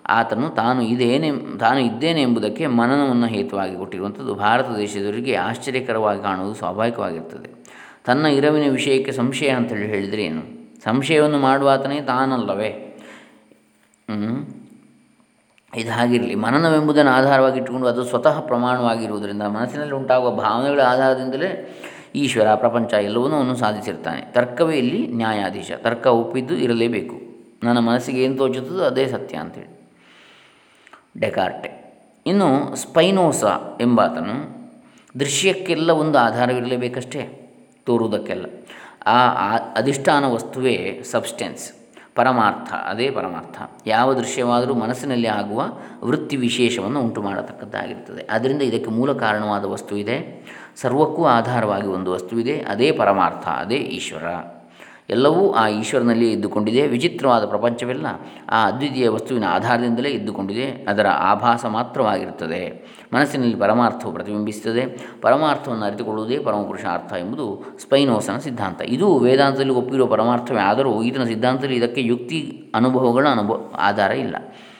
[0.09, 4.33] ಆತನು ತಾನು ಇದೇನೆ, ತಾನು ಇದ್ದೇನೆ ಎಂಬುದಕ್ಕೆ ಮನನವನ್ನು ಹೇತುವಾಗಿ ಕೊಟ್ಟಿರುವಂಥದ್ದು.
[4.35, 7.49] ಭಾರತ ದೇಶದವರಿಗೆ ಆಶ್ಚರ್ಯಕರವಾಗಿ ಕಾಣುವುದು ಸ್ವಾಭಾವಿಕವಾಗಿರ್ತದೆ
[8.05, 10.43] ತನ್ನ ಇರವಿನ ವಿಷಯಕ್ಕೆ ಸಂಶಯ ಅಂತೇಳಿ ಹೇಳಿದರೆ ಏನು?
[10.83, 12.71] ಸಂಶಯವನ್ನು ಮಾಡುವಾತನೇ ತಾನಲ್ಲವೇ?
[15.73, 21.49] ಇದು ಹಾಗಿರಲಿ ಮನನವೆಂಬುದನ್ನು ಆಧಾರವಾಗಿ ಇಟ್ಟುಕೊಂಡು ಅದು ಸ್ವತಃ ಪ್ರಮಾಣವಾಗಿರುವುದರಿಂದ ಮನಸ್ಸಿನಲ್ಲಿ ಉಂಟಾಗುವ ಭಾವನೆಗಳ ಆಧಾರದಿಂದಲೇ
[22.15, 24.21] ಈಶ್ವರ ಪ್ರಪಂಚ ಎಲ್ಲವನ್ನೂ ಅವನು ಸಾಧಿಸಿರ್ತಾನೆ.
[24.21, 25.71] ತರ್ಕವೇ ಇಲ್ಲಿ ನ್ಯಾಯಾಧೀಶ.
[25.77, 27.15] ತರ್ಕ ಒಪ್ಪಿದ್ದು ಇರಲೇಬೇಕು.
[27.63, 29.89] ನನ್ನ ಮನಸ್ಸಿಗೆ ಏನು ತೋಚುತ್ತದೋ ಅದೇ ಸತ್ಯ ಅಂತೇಳಿ.
[31.19, 31.83] ಡೆಕಾರ್ಟೆ.
[32.25, 33.43] ಇನ್ನು ಸ್ಪೈನೋಸ
[33.81, 34.63] ಎಂಬಾತನು
[35.19, 37.39] ದೃಶ್ಯಕ್ಕೆಲ್ಲ ಒಂದು ಆಧಾರವಿರಲೇಬೇಕಷ್ಟೇ?
[37.85, 38.45] ತೋರುವುದಕ್ಕೆಲ್ಲ.
[39.05, 41.73] ಆ ಅಧಿಷ್ಠಾನ ವಸ್ತುವೇ ಸಬ್ಸ್ಟೆನ್ಸ್.
[42.15, 43.61] ಪರಮಾರ್ಥ, ಅದೇ ಪರಮಾರ್ಥ.
[43.87, 45.69] ಯಾವ ದೃಶ್ಯವಾದರೂ ಮನಸ್ಸಿನಲ್ಲಿ ಆಗುವ
[46.03, 50.43] ವೃತ್ತಿ ವಿಶೇಷವನ್ನು ಉಂಟು ಮಾಡತಕ್ಕದ್ದಾಗಿರ್ತದೆ ಅದರಿಂದ ಇದಕ್ಕೆ ಮೂಲ ಕಾರಣವಾದ ವಸ್ತು ಇದೆ.
[50.75, 54.23] ಸರ್ವಕ್ಕೂ ಆಧಾರವಾಗಿ ಒಂದು ವಸ್ತುವಿದೆ, ಅದೇ ಪರಮಾರ್ಥ, ಅದೇ ಈಶ್ವರ.
[55.09, 58.07] ಎಲ್ಲವೂ ಆ ಈಶ್ವರನಲ್ಲಿ ಇದ್ದುಕೊಂಡಿದೆ, ವಿಚಿತ್ರವಾದ ಪ್ರಪಂಚವೆಲ್ಲ
[58.49, 62.85] ಆ ಅದ್ವಿತೀಯ ವಸ್ತುವಿನ ಆಧಾರದಿಂದಲೇ ಇದ್ದುಕೊಂಡಿದೆ, ಅದರ ಆಭಾಸ ಮಾತ್ರವಾಗಿರುತ್ತದೆ.
[63.13, 64.85] ಮನಸ್ಸಿನಲ್ಲಿ ಪರಮಾರ್ಥವು ಪ್ರತಿಬಿಂಬಿಸುತ್ತದೆ,
[65.21, 68.81] ಪರಮಾರ್ಥವನ್ನು ಅರಿತುಕೊಳ್ಳುವುದೇ ಪರಮಪುರುಷಾರ್ಥ ಎಂಬುದು ಸ್ಪೈನೋಸನ ಸಿದ್ಧಾಂತ.
[68.85, 74.35] ಇದು ವೇದಾಂತದಲ್ಲಿ ಒಪ್ಪಿರುವ ಪರಮಾರ್ಥವೇ, ಆದರೂ ಈತನ ಸಿದ್ಧಾಂತದಲ್ಲಿ ಇದಕ್ಕೆ ಯುಕ್ತಿ, ಅನುಭವಗಳ ಅನುಭವ ಆಧಾರ ಇಲ್ಲ.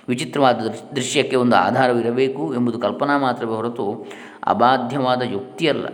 [0.10, 0.56] ವಿಚಿತ್ರವಾದ
[0.96, 4.06] ದೃಶ್ಯಕ್ಕೆ ಒಂದು ಆಧಾರವಿರಬೇಕು ಎಂಬುದು ಕಲ್ಪನಾ ಮಾತ್ರವೇ ಹೊರತು
[4.48, 5.86] ಅಬಾಧ್ಯವಾದ ಯುಕ್ತಿಯಲ್ಲ.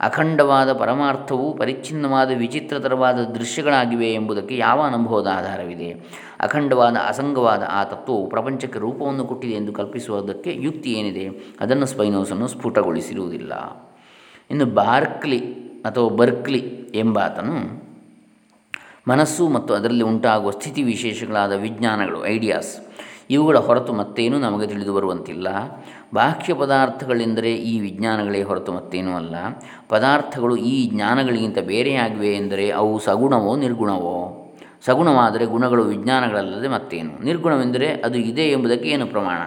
[0.00, 5.90] ಅಖಂಡವಾದ ಪರಮಾರ್ಥವು ಪರಿಚ್ಛಿನ್ನವಾದ ವಿಚಿತ್ರತರವಾದ ದೃಶ್ಯಗಳಾಗಿವೆ ಎಂಬುದಕ್ಕೆ ಯಾವ ಅನುಭವದ ಆಧಾರವಿದೆ?
[6.40, 11.28] ಅಖಂಡವಾದ, ಅಸಂಗವಾದ ಆ ತತ್ವವು ಪ್ರಪಂಚಕ್ಕೆ ರೂಪವನ್ನು ಕೊಟ್ಟಿದೆ ಎಂದು ಕಲ್ಪಿಸುವುದಕ್ಕೆ ಯುಕ್ತಿ ಏನಿದೆ?
[11.60, 13.52] ಅದನ್ನು ಸ್ಪೈನೋಸನ್ನು ಸ್ಫುಟಗೊಳಿಸಿರುವುದಿಲ್ಲ.
[14.50, 16.58] ಇನ್ನು ಬಾರ್ಕ್ಲಿ ಅಥವಾ ಬರ್ಕ್ಲಿ
[16.94, 17.88] ಎಂಬಾತನು
[19.08, 22.87] ಮನಸ್ಸು ಮತ್ತು ಅದರಲ್ಲಿ ಉಂಟಾಗುವ ಸ್ಥಿತಿ ವಿಶೇಷಗಳಾದ ವಿಜ್ಞಾನಗಳು, ಐಡಿಯಾಸ್
[23.30, 25.48] ಇವುಗಳ ಹೊರತು ಮತ್ತೇನೂ ನಮಗೆ ತಿಳಿದು ಬರುವಂತಿಲ್ಲ.
[26.14, 29.34] ಬಾಹ್ಯ ಪದಾರ್ಥಗಳೆಂದರೆ ಈ ವಿಜ್ಞಾನಗಳೇ ಹೊರತು ಮತ್ತೇನೂ ಅಲ್ಲ.
[29.88, 34.44] ಪದಾರ್ಥಗಳು ಈ ಜ್ಞಾನಗಳಿಗಿಂತ ಬೇರೆಯಾಗಿವೆ ಎಂದರೆ ಅವು ಸಗುಣವೋ ನಿರ್ಗುಣವೋ?
[34.84, 37.24] ಸಗುಣವಾದರೆ ಗುಣಗಳು ವಿಜ್ಞಾನಗಳಲ್ಲದೆ ಮತ್ತೇನು?
[37.24, 39.38] ನಿರ್ಗುಣವೆಂದರೆ ಅದು ಇದೆ ಎಂಬುದಕ್ಕೆ ಏನು ಪ್ರಮಾಣ?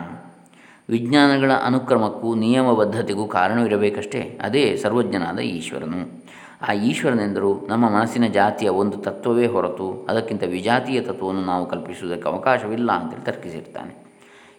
[0.89, 4.39] ವಿಜ್ಞಾನಗಳ ಅನುಕ್ರಮಕ್ಕೂ ನಿಯಮಬದ್ಧತೆಗೂ ಕಾರಣವಿರಬೇಕಷ್ಟೇ.
[4.43, 6.23] ಅದೇ ಸರ್ವಜ್ಞನಾದ ಈಶ್ವರನು.
[6.69, 13.25] ಆ ಈಶ್ವರನೆಂದರು ನಮ್ಮ ಮನಸ್ಸಿನ ಜಾತಿಯ ಒಂದು ತತ್ವವೇ ಹೊರತು ಅದಕ್ಕಿಂತ ವಿಜಾತಿಯ ತತ್ವವನ್ನು ನಾವು ಕಲ್ಪಿಸುವುದಕ್ಕೆ ಅವಕಾಶವಿಲ್ಲ ಅಂತೇಳಿ
[13.25, 14.11] ತರ್ಕಿಸಿರ್ತಾನೆ.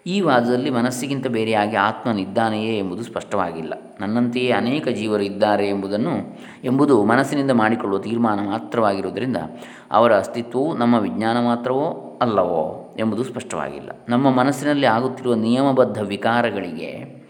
[0.06, 3.74] ಈ ವಾದದಲ್ಲಿ ಮನಸ್ಸಿಗಿಂತ ಬೇರೆಯಾಗಿ ಆತ್ಮನಿದ್ದಾನೆಯೇ ಎಂಬುದು ಸ್ಪಷ್ಟವಾಗಿಲ್ಲ.
[4.00, 9.36] ನನ್ನಂತೆಯೇ ಅನೇಕ ಜೀವರು ಇದ್ದಾರೆ ಎಂಬುದನ್ನು, ಎಂಬುದು ಮನಸ್ಸಿನಿಂದ ಮಾಡಿಕೊಳ್ಳುವ ತೀರ್ಮಾನ ಮಾತ್ರವಾಗಿರುವುದರಿಂದ
[9.90, 13.90] ಅವರ ಅಸ್ತಿತ್ವವು ನಮ್ಮ ವಿಜ್ಞಾನ ಮಾತ್ರವೋ ಅಲ್ಲವೋ ಎಂಬುದು ಸ್ಪಷ್ಟವಾಗಿಲ್ಲ.
[14.08, 17.21] ನಮ್ಮ ಮನಸ್ಸಿನಲ್ಲಿ ಆಗುತ್ತಿರುವ ನಿಯಮಬದ್ಧ ವಿಕಾರಗಳಿಗೆ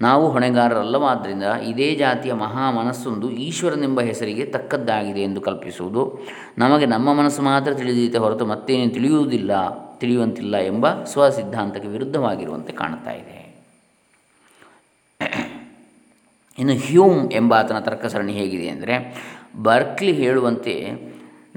[0.00, 6.02] ನಾವು ಹೊಣೆಗಾರರಲ್ಲವಾದ್ದರಿಂದ ಇದೇ ಜಾತಿಯ ಮಹಾ ಮನಸ್ಸೊಂದು ಈಶ್ವರನೆಂಬ ಹೆಸರಿಗೆ ತಕ್ಕದ್ದಾಗಿದೆ ಎಂದು ಕಲ್ಪಿಸುವುದು
[6.58, 9.52] ನಮಗೆ ನಮ್ಮ ಮನಸ್ಸು ಮಾತ್ರ ತಿಳಿದಿದೆ ಹೊರತು ಮತ್ತೇನು ತಿಳಿಯುವುದಿಲ್ಲ,
[9.98, 13.38] ತಿಳಿಯುವಂತಿಲ್ಲ ಎಂಬ ಸ್ವಸಿದ್ಧಾಂತಕ್ಕೆ ವಿರುದ್ಧವಾಗಿರುವಂತೆ ಕಾಣ್ತಾ ಇದೆ.
[16.58, 18.94] ಇನ್ನು ಹ್ಯೂಮ್ ಎಂಬಾತನ ತರ್ಕಸರಣಿ ಹೇಗಿದೆ ಅಂದರೆ
[19.62, 20.74] ಬರ್ಕ್ಲಿ ಹೇಳುವಂತೆ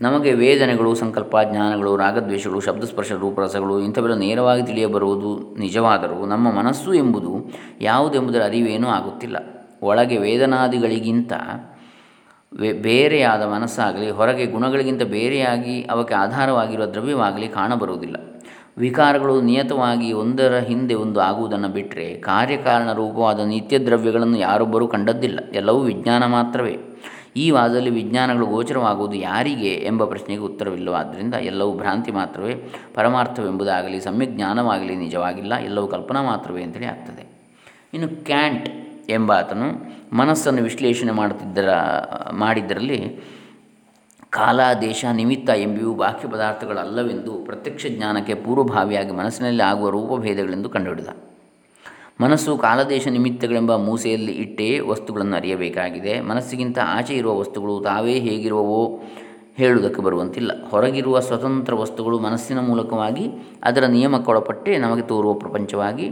[0.02, 8.44] ನಮಗೆ ವೇದನೆಗಳು, ಸಂಕಲ್ಪ, ಜ್ಞಾನಗಳು, ರಾಗದ್ವೇಷಗಳು, ಶಬ್ದಸ್ಪರ್ಶ, ರೂಪರಸಗಳು ಇಂಥವೆಲ್ಲ ನೇರವಾಗಿ ತಿಳಿಯಬರುವುದು ನಿಜವಾದರೂ ನಮ್ಮ ಮನಸ್ಸು ಎಂಬುದು ಯಾವುದೆಂಬುದರ
[8.44, 9.38] ಅರಿವೇನೂ ಆಗುತ್ತಿಲ್ಲ.
[9.82, 11.34] ಒಳಗೆ ವೇದನಾದಿಗಳಿಗಿಂತ
[12.82, 18.16] ಬೇರೆಯಾದ ಮನಸ್ಸಾಗಲಿ, ಹೊರಗೆ ಗುಣಗಳಿಗಿಂತ ಬೇರೆಯಾಗಿ ಅವಕ್ಕೆ ಆಧಾರವಾಗಿರುವ ದ್ರವ್ಯವಾಗಲಿ ಕಾಣಬರುವುದಿಲ್ಲ.
[18.78, 25.40] ವಿಕಾರಗಳು ನಿಯತವಾಗಿ ಒಂದರ ಹಿಂದೆ ಒಂದು ಆಗುವುದನ್ನು ಬಿಟ್ಟರೆ ಕಾರ್ಯಕಾರಣ ರೂಪವಾದ ನಿತ್ಯ ದ್ರವ್ಯಗಳನ್ನು ಯಾರೊಬ್ಬರೂ ಕಂಡದ್ದಿಲ್ಲ.
[25.54, 26.91] ಎಲ್ಲವೂ ವಿಜ್ಞಾನ ಮಾತ್ರವೇ.
[27.36, 32.56] ಈ ವಾದದಲ್ಲಿ ವಿಜ್ಞಾನಗಳು ಗೋಚರವಾಗುವುದು ಯಾರಿಗೆ ಎಂಬ ಪ್ರಶ್ನೆಗೆ ಉತ್ತರವಿಲ್ಲವಾದ್ದರಿಂದ ಎಲ್ಲವೂ ಭ್ರಾಂತಿ ಮಾತ್ರವೇ.
[32.94, 35.56] ಪರಮಾರ್ಥವೆಂಬುದಾಗಲಿ, ಸಮ್ಯಕ್ ಜ್ಞಾನವಾಗಲಿ ನಿಜವಾಗಿಲ್ಲ.
[35.56, 37.28] ಎಲ್ಲವೂ ಕಲ್ಪನಾ ಮಾತ್ರವೇ ಅಂತೇಳಿ ಆಗ್ತದೆ.
[37.94, 38.70] ಇನ್ನು ಕ್ಯಾಂಟ್
[39.10, 39.66] ಎಂಬಾತನು
[40.16, 41.70] ಮನಸ್ಸನ್ನು ವಿಶ್ಲೇಷಣೆ ಮಾಡುತ್ತಿದ್ದರ,
[42.32, 43.20] ಮಾಡಿದ್ದರಲ್ಲಿ
[44.30, 51.08] ಕಾಲ ದೇಶ ನಿಮಿತ್ತ ಎಂಬಿವು ಬಾಹ್ಯ ಪದಾರ್ಥಗಳಲ್ಲವೆಂದು ಪ್ರತ್ಯಕ್ಷ ಜ್ಞಾನಕ್ಕೆ ಪೂರ್ವಭಾವಿಯಾಗಿ ಮನಸ್ಸಿನಲ್ಲಿ ಆಗುವ ರೂಪಭೇದಗಳೆಂದು ಕಂಡುಹಿಡಿದ.
[52.22, 56.20] ಮನಸ್ಸು ಕಾಲದೇಶ ನಿಮಿತ್ತಗಳೆಂಬ ಮೂಸೆಯಲ್ಲಿ ಇಟ್ಟೇ ವಸ್ತುಗಳನ್ನು ಅರಿಯಬೇಕಾಗಿದೆ.
[56.22, 59.02] ಮನಸ್ಸಿಗಿಂತ ಆಚೆ ಇರುವ ವಸ್ತುಗಳು ತಾವೇ ಹೇಗಿರುವವೋ
[59.56, 60.52] ಹೇಳುವುದಕ್ಕೆ ಬರುವಂತಿಲ್ಲ.
[60.70, 63.32] ಹೊರಗಿರುವ ಸ್ವತಂತ್ರ ವಸ್ತುಗಳು ಮನಸ್ಸಿನ ಮೂಲಕವಾಗಿ
[63.64, 66.10] ಅದರ ನಿಯಮಕ್ಕೊಳಪಟ್ಟೆ ನಮಗೆ ತೋರುವ ಪ್ರಪಂಚವಾಗಿ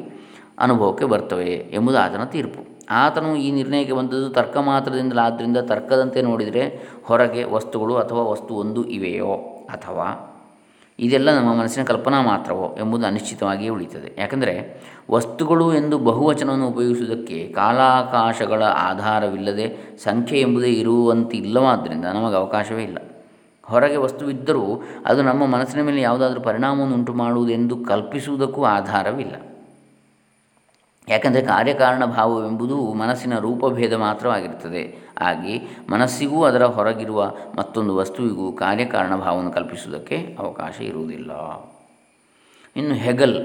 [0.58, 2.62] ಅನುಭವಕ್ಕೆ ಬರ್ತವೆ ಎಂಬುದು ಆತನ ತೀರ್ಪು.
[2.90, 6.64] ಆತನು ಈ ನಿರ್ಣಯಕ್ಕೆ ಬಂದದ್ದು ತರ್ಕ ಮಾತ್ರದಿಂದಲಾದ್ದರಿಂದ ತರ್ಕದಂತೆ ನೋಡಿದರೆ
[7.06, 9.34] ಹೊರಗೆ ವಸ್ತುಗಳು ಅಥವಾ ವಸ್ತು ಒಂದು ಇವೆಯೋ
[9.70, 10.29] ಅಥವಾ
[11.00, 14.54] ಇದೆಲ್ಲ ನಮ್ಮ ಮನಸ್ಸಿನ ಕಲ್ಪನಾ ಮಾತ್ರವೋ ಎಂಬುದು ಅನಿಶ್ಚಿತವಾಗಿಯೇ ಉಳಿತದೆ ಯಾಕೆಂದರೆ
[15.12, 22.98] ವಸ್ತುಗಳು ಎಂದು ಬಹುವಚನವನ್ನು ಉಪಯೋಗಿಸುವುದಕ್ಕೆ ಕಾಲಾಕಾಶಗಳ ಆಧಾರವಿಲ್ಲದೆ ಸಂಖ್ಯೆ ಎಂಬುದೇ ಇರುವಂತಿಲ್ಲವಾದ್ದರಿಂದ ನಮಗೆ ಅವಕಾಶವೇ ಇಲ್ಲ.
[23.64, 29.36] ಹೊರಗೆ ವಸ್ತುವಿದ್ದರೂ ಅದು ನಮ್ಮ ಮನಸ್ಸಿನ ಮೇಲೆ ಯಾವುದಾದ್ರೂ ಪರಿಣಾಮವನ್ನು ಉಂಟು ಮಾಡುವುದೆಂದು ಕಲ್ಪಿಸುವುದಕ್ಕೂ ಆಧಾರವಿಲ್ಲ.
[31.10, 40.36] ಯಾಕಂದರೆ ಕಾರ್ಯಕಾರಣ ಭಾವವೆಂಬುದು ಮನಸ್ಸಿನ ರೂಪಭೇದ ಮಾತ್ರವಾಗಿರ್ತದೆ ಹಾಗೆ ಮನಸ್ಸಿಗೂ ಅದರ ಹೊರಗಿರುವ ಮತ್ತೊಂದು ವಸ್ತುವಿಗೂ ಕಾರ್ಯಕಾರಣ ಭಾವವನ್ನು ಕಲ್ಪಿಸುವುದಕ್ಕೆ
[40.40, 41.32] ಅವಕಾಶ ಇರುವುದಿಲ್ಲ.
[42.76, 43.38] ಇನ್ನು ಹೆಗಲ್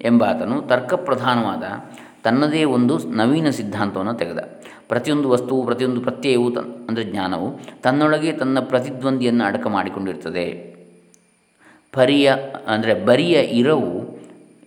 [0.00, 1.62] ಎಂಬಾತನು ತರ್ಕಪ್ರಧಾನವಾದ
[2.24, 4.38] ತನ್ನದೇ ಒಂದು ನವೀನ ಸಿದ್ಧಾಂತವನ್ನು ತೆಗೆದ.
[4.88, 10.76] ಪ್ರತಿಯೊಂದು ವಸ್ತುವು, ಪ್ರತಿಯೊಂದು ಪ್ರತ್ಯಯವು ತ ಅಂದರೆ ಜ್ಞಾನವು ತನ್ನೊಳಗೆ ತನ್ನ ಪ್ರತಿದ್ವಂದಿಯನ್ನು ಅಡಕ ಮಾಡಿಕೊಂಡಿರ್ತದೆ.
[11.92, 12.34] ಪರಿಯ,
[12.66, 14.18] ಅಂದರೆ ಬರಿಯ ಇರವು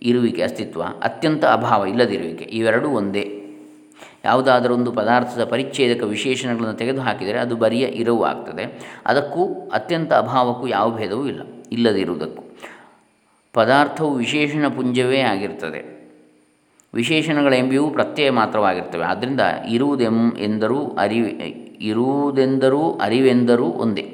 [0.02, 3.39] ಇರುವಿಕೆ, ಅಸ್ತಿತ್ವ, ಅತ್ಯಂತ ಅಭಾವ ಇಲ್ಲದಿರುವಿಕೆ, ಇವೆರಡೂ ಒಂದೇ.
[4.24, 8.64] ಯಾವುದಾದರೂ ಒಂದು ಪದಾರ್ಥದ ಪರಿಚ್ಛೇದಕ ವಿಶೇಷಣಗಳನ್ನು ತೆಗೆದುಹಾಕಿದರೆ ಅದು ಬರಿಯ ಇರವು ಆಗ್ತದೆ
[9.06, 12.42] ಅದಕ್ಕೂ ಅತ್ಯಂತ ಅಭಾವಕ್ಕೂ ಯಾವ ಭೇದವೂ ಇಲ್ಲ, ಇಲ್ಲದಿರುವುದಕ್ಕೂ.
[13.52, 15.80] ಪದಾರ್ಥವು ವಿಶೇಷಣ ಪುಂಜವೇ ಆಗಿರ್ತದೆ.
[16.94, 19.04] ವಿಶೇಷಣಗಳೆಂಬಿಯೂ ಪ್ರತ್ಯಯ ಮಾತ್ರವಾಗಿರ್ತವೆ.
[19.04, 21.32] ಆದ್ದರಿಂದ ಇರುವುದೆಂ ಎಂದರೂ ಅರಿವೆ,
[21.80, 24.04] ಇರುವುದೆಂದರೂ ಅರಿವೆಂದರೂ ಒಂದೇ.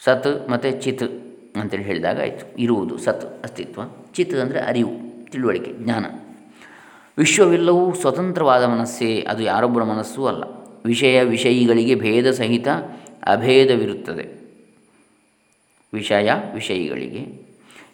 [0.00, 1.06] ಸತ್ ಮತ್ತು ಚಿತ್
[1.56, 2.44] ಅಂತೇಳಿ ಹೇಳಿದಾಗ ಆಯಿತು.
[2.58, 3.80] ಇರುವುದು ಸತ್ ಅಸ್ತಿತ್ವ,
[4.14, 4.94] ಚಿತ್ ಅಂದರೆ ಅರಿವು,
[5.30, 6.04] ತಿಳುವಳಿಕೆ, ಜ್ಞಾನ.
[7.18, 10.44] ವಿಶ್ವವೆಲ್ಲವೂ ಸ್ವತಂತ್ರವಾದ ಮನಸ್ಸೇ, ಅದು ಯಾರೊಬ್ಬರ ಮನಸ್ಸೂ ಅಲ್ಲ.
[10.84, 12.68] ವಿಷಯ ವಿಷಯಿಗಳಿಗೆ ಭೇದ ಸಹಿತ
[13.22, 14.46] ಅಭೇದವಿರುತ್ತದೆ.
[15.94, 17.46] ವಿಷಯ ವಿಷಯಿಗಳಿಗೆ.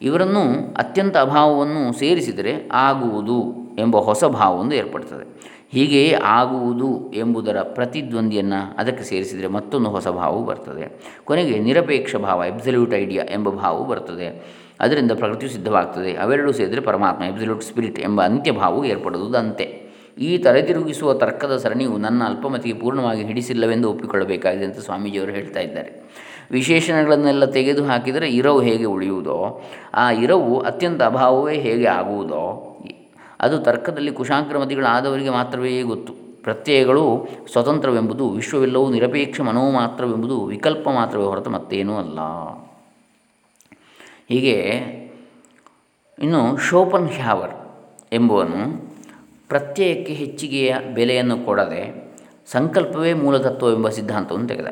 [0.02, 5.52] ಇವರನ್ನು ಅತ್ಯಂತ ಅಭಾವವನ್ನು ಸೇರಿಸಿದರೆ ಆಗುವುದು ಎಂಬ ಹೊಸ ಭಾವವೊಂದು ಏರ್ಪಡ್ತದೆ.
[5.72, 11.14] ಹೀಗೆಯೇ ಆಗುವುದು ಎಂಬುದರ ಪ್ರತಿದ್ವಂದಿಯನ್ನು ಅದಕ್ಕೆ ಸೇರಿಸಿದರೆ ಮತ್ತೊಂದು ಹೊಸ ಭಾವವು ಬರ್ತದೆ.
[11.24, 14.61] ಕೊನೆಗೆ ನಿರಪೇಕ್ಷ ಭಾವ ಎಬ್ಸಲ್ಯೂಟ್ ಐಡಿಯಾ ಎಂಬ ಭಾವವು ಬರ್ತದೆ.
[14.82, 16.12] ಅದರಿಂದ ಪ್ರಕೃತಿಯು ಸಿದ್ಧವಾಗ್ತದೆ.
[16.12, 19.92] ಅವೆರಡೂ ಸೇರಿದರೆ ಪರಮಾತ್ಮ ಎಬ್ಸಲ್ಯೂಟ್ ಸ್ಪಿರಿಟ್ ಎಂಬ ಅಂತ್ಯಭಾವವು ಏರ್ಪಡುವುದಂತೆ.
[20.18, 26.02] ಈ ತಲೆತಿರುಗಿಸುವ ತರ್ಕದ ಸರಣಿಯು ನನ್ನ ಅಲ್ಪಮತಿಗೆ ಪೂರ್ಣವಾಗಿ ಹಿಡಿಸಿಲ್ಲವೆಂದು ಒಪ್ಪಿಕೊಳ್ಳಬೇಕಾಗಿದೆ ಅಂತ ಸ್ವಾಮೀಜಿಯವರು ಹೇಳ್ತಾ ಇದ್ದಾರೆ.
[26.50, 29.62] ವಿಶೇಷಣಗಳನ್ನೆಲ್ಲ ತೆಗೆದು ಹಾಕಿದರೆ ಇರವು ಹೇಗೆ ಉಳಿಯುವುದೋ,
[29.94, 32.42] ಆ ಇರವು ಅತ್ಯಂತ ಅಭಾವವೇ ಹೇಗೆ ಆಗುವುದೋ,
[33.40, 36.12] ಅದು ತರ್ಕದಲ್ಲಿ ಕುಶಾಂಕ್ರಮತಿಗಳಾದವರಿಗೆ ಮಾತ್ರವೇ ಗೊತ್ತು.
[36.42, 42.18] ಪ್ರತ್ಯಯಗಳು ಸ್ವತಂತ್ರವೆಂಬುದು, ವಿಶ್ವವೆಲ್ಲವೂ ನಿರಪೇಕ್ಷ ಮನೋ ಮಾತ್ರವೆಂಬುದು ವಿಕಲ್ಪ ಮಾತ್ರವೇ ಹೊರತು ಮತ್ತೇನೂ ಅಲ್ಲ.
[44.28, 44.56] ಹೀಗೆ
[46.18, 47.50] ಇನ್ನು ಶೋಪನ್ ಹ್ಯಾವರ್
[48.12, 48.92] ಎಂಬುವನು
[49.48, 52.12] ಪ್ರತ್ಯಯಕ್ಕೆ ಹೆಚ್ಚಿಗೆಯ ಬೆಲೆಯನ್ನು ಕೊಡದೆ
[52.46, 54.66] ಸಂಕಲ್ಪವೇ ಮೂಲತತ್ವವೆಂಬ ಸಿದ್ಧಾಂತವನ್ನು ತೆಗೆದ.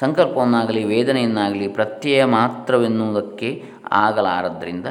[0.00, 4.86] ಸಂಕಲ್ಪವನ್ನಾಗಲಿ ವೇದನೆಯನ್ನಾಗಲಿ ಪ್ರತ್ಯಯ ಮಾತ್ರವೆನ್ನುವುದಕ್ಕೆ ಆಗಲಾರದ್ದರಿಂದ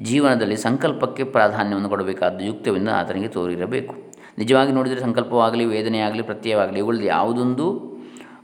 [0.00, 3.94] ಜೀವನದಲ್ಲಿ ಸಂಕಲ್ಪಕ್ಕೆ ಪ್ರಾಧಾನ್ಯವನ್ನು ಕೊಡಬೇಕಾದ ಯುಕ್ತವೆಂದು ಆತನಿಗೆ ತೋರಿರಬೇಕು.
[4.38, 7.97] ನಿಜವಾಗಿ ನೋಡಿದರೆ ಸಂಕಲ್ಪವಾಗಲಿ, ವೇದನೆಯಾಗಲಿ, ಪ್ರತ್ಯಯವಾಗಲಿ ಇವುಗಳಲ್ಲಿ ಯಾವುದೊಂದು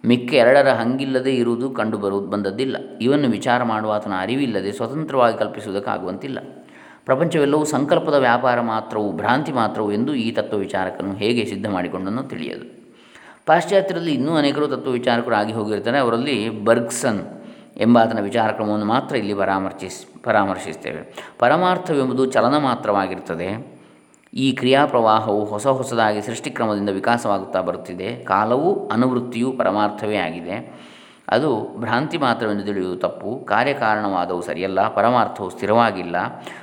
[0.04, 2.76] ಮಿಕ್ಕ ಎರಡರ ಹಂಗಿಲ್ಲದೆ ಇರುವುದು ಕಂಡು ಬರು, ಬಂದದ್ದಿಲ್ಲ.
[3.00, 6.38] ಇವನ್ನು ವಿಚಾರ ಮಾಡುವ ಆತನ ಅರಿವಿಲ್ಲದೆ ಸ್ವತಂತ್ರವಾಗಿ ಕಲ್ಪಿಸುವುದಕ್ಕಾಗುವಂತಿಲ್ಲ.
[7.04, 12.84] ಪ್ರಪಂಚವೆಲ್ಲವೂ ಸಂಕಲ್ಪದ ವ್ಯಾಪಾರ ಮಾತ್ರವು ಭ್ರಾಂತಿ ಮಾತ್ರವು ಎಂದು ಈ ತತ್ವ ವಿಚಾರಕನು ಹೇಗೆ ಸಿದ್ಧ ಮಾಡಿಕೊಂಡನ್ನು ತಿಳಿಯದು.
[13.46, 15.98] ಪಾಶ್ಚಾತ್ಯರಲ್ಲಿ ಇನ್ನೂ ಅನೇಕರು ತತ್ವ ವಿಚಾರಕರು ಆಗಿ ಹೋಗಿರ್ತಾರೆ.
[15.98, 17.20] ಅವರಲ್ಲಿ ಬರ್ಗ್ಸನ್
[17.76, 21.32] ಎಂಬಾತನ ವಿಚಾರಕ್ರಮವನ್ನು ಮಾತ್ರ ಇಲ್ಲಿ ಪರಾಮರ್ಶಿಸ್, ಪರಾಮರ್ಶಿಸ್ತೇವೆ.
[21.38, 23.73] ಪರಮಾರ್ಥವೆಂಬುದು ಚಲನ ಮಾತ್ರವಾಗಿರ್ತದೆ.
[24.34, 28.16] ಈ ಕ್ರಿಯಾಪ್ರವಾಹವು ಹೊಸ ಹೊಸದಾಗಿ ಸೃಷ್ಟಿಕ್ರಮದಿಂದ ವಿಕಾಸವಾಗುತ್ತಾ ಬರುತ್ತಿದೆ.
[28.16, 30.74] ಕಾಲವು ಅನುವೃತ್ತಿಯು ಪರಮಾರ್ಥವೇ ಆಗಿದೆ.
[31.28, 33.44] ಅದು ಭ್ರಾಂತಿ ಮಾತ್ರವೆಂದು ತಿಳಿಯುವುದು ತಪ್ಪು.
[33.44, 36.16] ಕಾರ್ಯಕಾರಣವಾದವು ಸರಿಯಲ್ಲ, ಪರಮಾರ್ಥವು ಸ್ಥಿರವಾಗಿಲ್ಲ.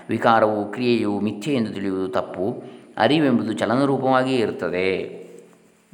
[0.09, 2.63] ವಿಕಾರವು ಕ್ರಿಯೆಯು ಮಿಥ್ಯೆ ಎಂದು ತಿಳಿಯುವುದು ತಪ್ಪು.
[2.97, 5.21] ಅರಿವೆಂಬುದು ಚಲನರೂಪವಾಗಿಯೇ ಇರುತ್ತದೆ.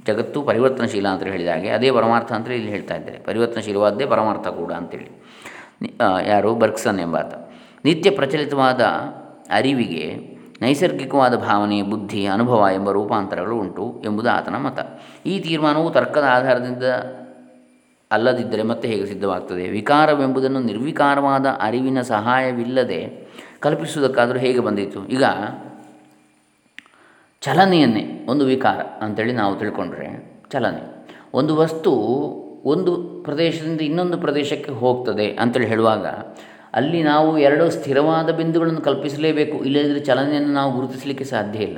[0.08, 3.20] ಜಗತ್ತು ಪರಿವರ್ತನಶೀಲ ಅಂತ ಹೇಳಿದ ಹಾಗೆ ಅದೇ ಪರಮಾರ್ಥ ಅಂತ ಇಲ್ಲಿ ಹೇಳ್ತಾ ಇದ್ದಾರೆ.
[3.20, 5.10] ಪರಿವರ್ತನಶೀಲವಾದ್ದೇ ಪರಮಾರ್ಥ ಕೂಡ ಅಂತೇಳಿ.
[6.28, 6.56] ಯಾರು?
[6.56, 7.34] ಬರ್ಕ್ಸನ್ ಎಂಬಾತ.
[7.86, 8.82] ನಿತ್ಯ ಪ್ರಚಲಿತವಾದ
[9.50, 14.80] ಅರಿವಿಗೆ ನೈಸರ್ಗಿಕವಾದ ಭಾವನೆ ಬುದ್ಧಿ, ಅನುಭವ ಎಂಬ ರೂಪಾಂತರಗಳು ಉಂಟು ಎಂಬುದು ಆತನ ಮತ.
[15.26, 16.84] ಈ ತೀರ್ಮಾನವು ತರ್ಕದ ಆಧಾರದಿಂದ
[18.12, 19.68] ಅಲ್ಲದಿದ್ದರೆ ಮತ್ತೆ ಹೇಗೆ ಸಿದ್ಧವಾಗ್ತದೆ?
[19.68, 23.28] ವಿಕಾರವೆಂಬುದನ್ನು ನಿರ್ವಿಕಾರವಾದ ಅರಿವಿನ ಸಹಾಯವಿಲ್ಲದೆ
[23.60, 25.24] ಕಲ್ಪಿಸುವುದಕ್ಕಾದರೂ ಹೇಗೆ ಬಂದಿತ್ತು ಈಗ
[27.42, 30.08] ಚಲನೆಯನ್ನೇ, ಒಂದು ವಿಕಾರ ಅಂಥೇಳಿ ನಾವು ತಿಳ್ಕೊಂಡ್ರೆ
[30.52, 30.84] ಚಲನೆ.
[31.34, 31.92] ಒಂದು ವಸ್ತು
[32.66, 36.06] ಒಂದು ಪ್ರದೇಶದಿಂದ ಇನ್ನೊಂದು ಪ್ರದೇಶಕ್ಕೆ ಹೋಗ್ತದೆ ಅಂತೇಳಿ ಹೇಳುವಾಗ
[36.74, 39.58] ಅಲ್ಲಿ ನಾವು ಎರಡು ಸ್ಥಿರವಾದ ಬಿಂದುಗಳನ್ನು ಕಲ್ಪಿಸಲೇಬೇಕು.
[39.58, 41.78] ಇಲ್ಲದಿದ್ದರೆ ಚಲನೆಯನ್ನು ನಾವು ಗುರುತಿಸಲಿಕ್ಕೆ ಸಾಧ್ಯ ಇಲ್ಲ.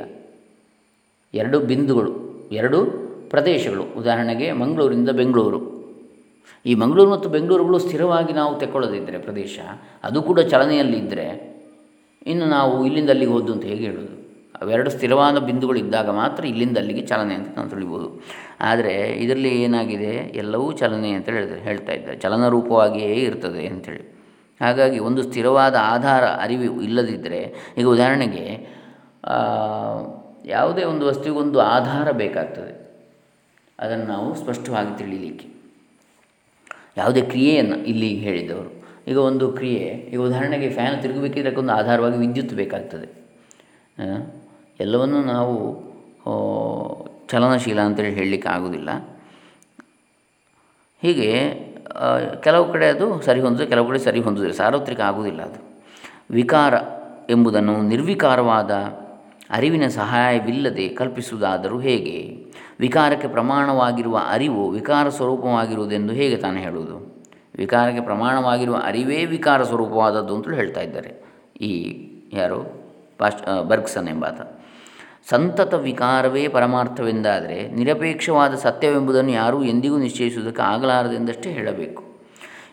[1.34, 2.12] ಎರಡು ಬಿಂದುಗಳು,
[2.52, 2.86] ಎರಡು
[3.30, 3.84] ಪ್ರದೇಶಗಳು.
[3.84, 5.80] ಉದಾಹರಣೆಗೆ ಮಂಗಳೂರಿಂದ ಬೆಂಗಳೂರು.
[6.66, 9.60] ಈ ಮಂಗಳೂರು ಮತ್ತು ಬೆಂಗಳೂರುಗಳು ಸ್ಥಿರವಾಗಿ ನಾವು ತೆಕ್ಕೊಳ್ಳೋದಿದ್ದರೆ ಪ್ರದೇಶ,
[10.04, 11.50] ಅದು ಕೂಡ ಚಲನೆಯಲ್ಲಿದ್ದರೆ
[12.28, 14.20] ಇನ್ನು ನಾವು ಇಲ್ಲಿಂದ ಅಲ್ಲಿಗೆ ಹೋದ್ದು ಅಂತ ಹೇಗೆ ಹೇಳೋದು?
[14.62, 18.22] ಅವೆರಡು ಸ್ಥಿರವಾದ ಬಿಂದುಗಳು ಇದ್ದಾಗ ಮಾತ್ರ ಇಲ್ಲಿಂದ ಅಲ್ಲಿಗೆ ಚಲನೆ ಅಂತ ನಾವು ತಿಳಿಬೋದು.
[18.62, 20.32] ಆದರೆ ಇದರಲ್ಲಿ ಏನಾಗಿದೆ?
[20.36, 22.18] ಎಲ್ಲವೂ ಚಲನೆ ಅಂತ ಹೇಳಿದ್ರೆ ಹೇಳ್ತಾ ಇದ್ದಾರೆ.
[22.18, 24.19] ಚಲನ ರೂಪವಾಗಿಯೇ ಇರ್ತದೆ ಅಂಥೇಳಿ
[24.62, 28.46] ಹಾಗಾಗಿ ಒಂದು ಸ್ಥಿರವಾದ ಆಧಾರ ಅರಿವು ಇಲ್ಲದಿದ್ದರೆ, ಈಗ ಉದಾಹರಣೆಗೆ
[30.46, 32.74] ಯಾವುದೇ ಒಂದು ವಸ್ತುವಿಗೊಂದು ಆಧಾರ ಬೇಕಾಗ್ತದೆ.
[33.80, 35.48] ಅದನ್ನು ನಾವು ಸ್ಪಷ್ಟವಾಗಿ ತಿಳಿಯಲಿಕ್ಕೆ.
[36.98, 38.72] ಯಾವುದೇ ಕ್ರಿಯೆಯನ್ನು ಇಲ್ಲಿ ಹೇಳಿದವರು.
[39.08, 43.08] ಈಗ ಒಂದು ಕ್ರಿಯೆ, ಈಗ ಉದಾಹರಣೆಗೆ ಫ್ಯಾನ್ ತಿರುಗಬೇಕಿದ್ರೆ ಒಂದು ಆಧಾರವಾಗಿ ವಿದ್ಯುತ್ ಬೇಕಾಗ್ತದೆ.
[44.80, 45.56] ಎಲ್ಲವನ್ನು ನಾವು
[47.28, 48.90] ಚಲನಶೀಲ ಅಂತೇಳಿ ಹೇಳಲಿಕ್ಕೆ ಆಗುವುದಿಲ್ಲ.
[51.02, 51.30] ಹೀಗೆ
[52.44, 55.82] ಕೆಲವು ಕಡೆ ಅದು ಸರಿ ಹೊಂದಿದೆ ಕೆಲವು ಕಡೆ ಸರಿ ಹೊಂದಿದೆ ಸಾರ್ವತ್ರಿಕ ಆಗುವುದಿಲ್ಲ ಅದು.
[56.32, 56.74] ವಿಕಾರ
[57.30, 58.72] ಎಂಬುದನ್ನು ನಿರ್ವಿಕಾರವಾದ
[59.50, 62.46] ಅರಿವಿನ ಸಹಾಯವಿಲ್ಲದೆ ಕಲ್ಪಿಸುವುದಾದರೂ ಹೇಗೆ?
[62.80, 67.26] ವಿಕಾರಕ್ಕೆ ಪ್ರಮಾಣವಾಗಿರುವ ಅರಿವು ವಿಕಾರ ಸ್ವರೂಪವಾಗಿರುವುದೆಂದು ಹೇಗೆ ತಾನು ಹೇಳುವುದು?
[67.56, 71.24] ವಿಕಾರಕ್ಕೆ ಪ್ರಮಾಣವಾಗಿರುವ ಅರಿವೇ ವಿಕಾರ ಸ್ವರೂಪವಾದದ್ದು ಅಂತಲೂ ಹೇಳ್ತಾ ಇದ್ದಾರೆ.
[71.62, 71.98] ಈ
[72.34, 72.90] ಯಾರು?
[73.18, 74.59] ಪಾಶ್ ಬರ್ಗ್ಸನ್ ಎಂಬಾತ.
[75.32, 82.04] ಸಂತತ ವಿಕಾರವೇ ಪರಮಾರ್ಥವೆಂದಾದರೆ ನಿರಪೇಕ್ಷವಾದ ಸತ್ಯವೆಂಬುದನ್ನು ಯಾರೂ ಎಂದಿಗೂ ನಿಶ್ಚಯಿಸುವುದಕ್ಕೆ ಆಗಲಾರದೆಂದಷ್ಟೇ ಹೇಳಬೇಕು.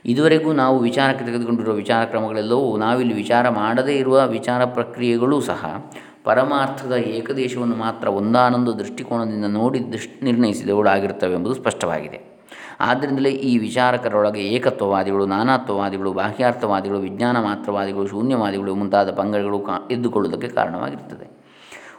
[0.05, 5.90] ಇದುವರೆಗೂ ನಾವು ವಿಚಾರಕ್ಕೆ ತೆಗೆದುಕೊಂಡಿರುವ ವಿಚಾರ ಕ್ರಮಗಳೆಲ್ಲವೂ ನಾವಿಲ್ಲಿ ವಿಚಾರ ಮಾಡದೇ ಇರುವ ವಿಚಾರ ಪ್ರಕ್ರಿಯೆಗಳೂ ಸಹ
[6.25, 12.42] ಪರಮಾರ್ಥದ ಏಕದೇಶವನ್ನು ಮಾತ್ರ ಒಂದಾನೊಂದು ದೃಷ್ಟಿಕೋನದಿಂದ ನೋಡಿ ದೃಷ್ ನಿರ್ಣಯಿಸಿದವುಗಳಾಗಿರುತ್ತವೆ ಎಂಬುದು ಸ್ಪಷ್ಟವಾಗಿದೆ.
[12.81, 21.45] ಆದ್ದರಿಂದಲೇ ಈ ವಿಚಾರಕರೊಳಗೆ ಏಕತ್ವವಾದಿಗಳು, ನಾನಾತ್ವವಾದಿಗಳು, ಬಾಹ್ಯಾರ್ಥವಾದಿಗಳು ವಿಜ್ಞಾನ ಮಾತ್ರವಾದಿಗಳು ಶೂನ್ಯವಾದಿಗಳು ಮುಂತಾದ ಪಂಗಡಗಳು ಕಾ, ಎದ್ದುಕೊಳ್ಳುವುದಕ್ಕೆ ಕಾರಣವಾಗಿರ್ತದೆ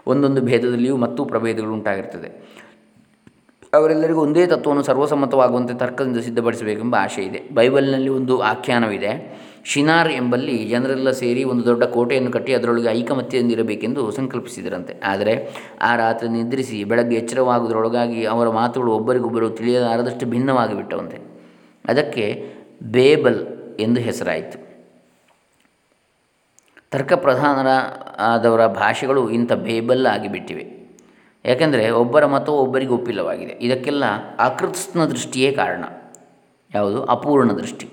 [0.08, 2.30] ಒಂದೊಂದು ಭೇದದಲ್ಲಿಯೂ ಮತ್ತು ಪ್ರಭೇದಗಳು ಉಂಟಾಗಿರ್ತದೆ.
[3.74, 7.40] ಅವರೆಲ್ಲರಿಗೂ ಒಂದೇ ತತ್ವವನ್ನು ಸರ್ವಸಮ್ಮತವಾಗುವಂತೆ ತರ್ಕದಿಂದ ಸಿದ್ಧಪಡಿಸಬೇಕೆಂಬ ಆಶೆ ಇದೆ.
[7.54, 9.12] ಬೈಬಲ್ನಲ್ಲಿ ಒಂದು ಆಖ್ಯಾನವಿದೆ.
[9.66, 15.02] ಶಿನಾರ್ ಎಂಬಲ್ಲಿ ಜನರೆಲ್ಲ ಸೇರಿ ಒಂದು ದೊಡ್ಡ ಕೋಟೆಯನ್ನು ಕಟ್ಟಿ ಅದರೊಳಗೆ ಐಕಮತ್ಯದಿಂದಿರಬೇಕೆಂದು ಸಂಕಲ್ಪಿಸಿದರಂತೆ.
[15.04, 15.34] ಆದರೆ
[15.82, 21.20] ಆ ರಾತ್ರಿ ನಿದ್ರಿಸಿ ಬೆಳಗ್ಗೆ ಎಚ್ಚರವಾಗುವುದರೊಳಗಾಗಿ ಅವರ ಮಾತುಗಳು ಒಬ್ಬರಿಗೊಬ್ಬರು ತಿಳಿಯಲಾರದಷ್ಟು ಭಿನ್ನವಾಗಿ ಬಿಟ್ಟವಂತೆ
[21.90, 22.28] ಅದಕ್ಕೆ
[22.84, 23.42] ಬೇಬಲ್
[23.80, 24.67] ಎಂದು ಹೆಸರಾಯಿತು.
[26.92, 27.68] ತರ್ಕ ಪ್ರಧಾನರ
[28.20, 30.78] ಆದವರ ಭಾಷೆಗಳು ಇಂಥ ಬೇಬಲ್ ಆಗಿಬಿಟ್ಟಿವೆ.
[31.46, 33.58] ಯಾಕೆಂದರೆ ಒಬ್ಬರ ಮತವು ಒಬ್ಬರಿಗೆ ಒಪ್ಪಿಲ್ಲವಾಗಿದೆ.
[33.62, 34.04] ಇದಕ್ಕೆಲ್ಲ
[34.40, 35.84] ಅಕೃತ್ಸ್ನ ದೃಷ್ಟಿಯೇ ಕಾರಣ.
[36.76, 37.04] ಯಾವುದು?
[37.04, 37.86] ಅಪೂರ್ಣ ದೃಷ್ಟಿ.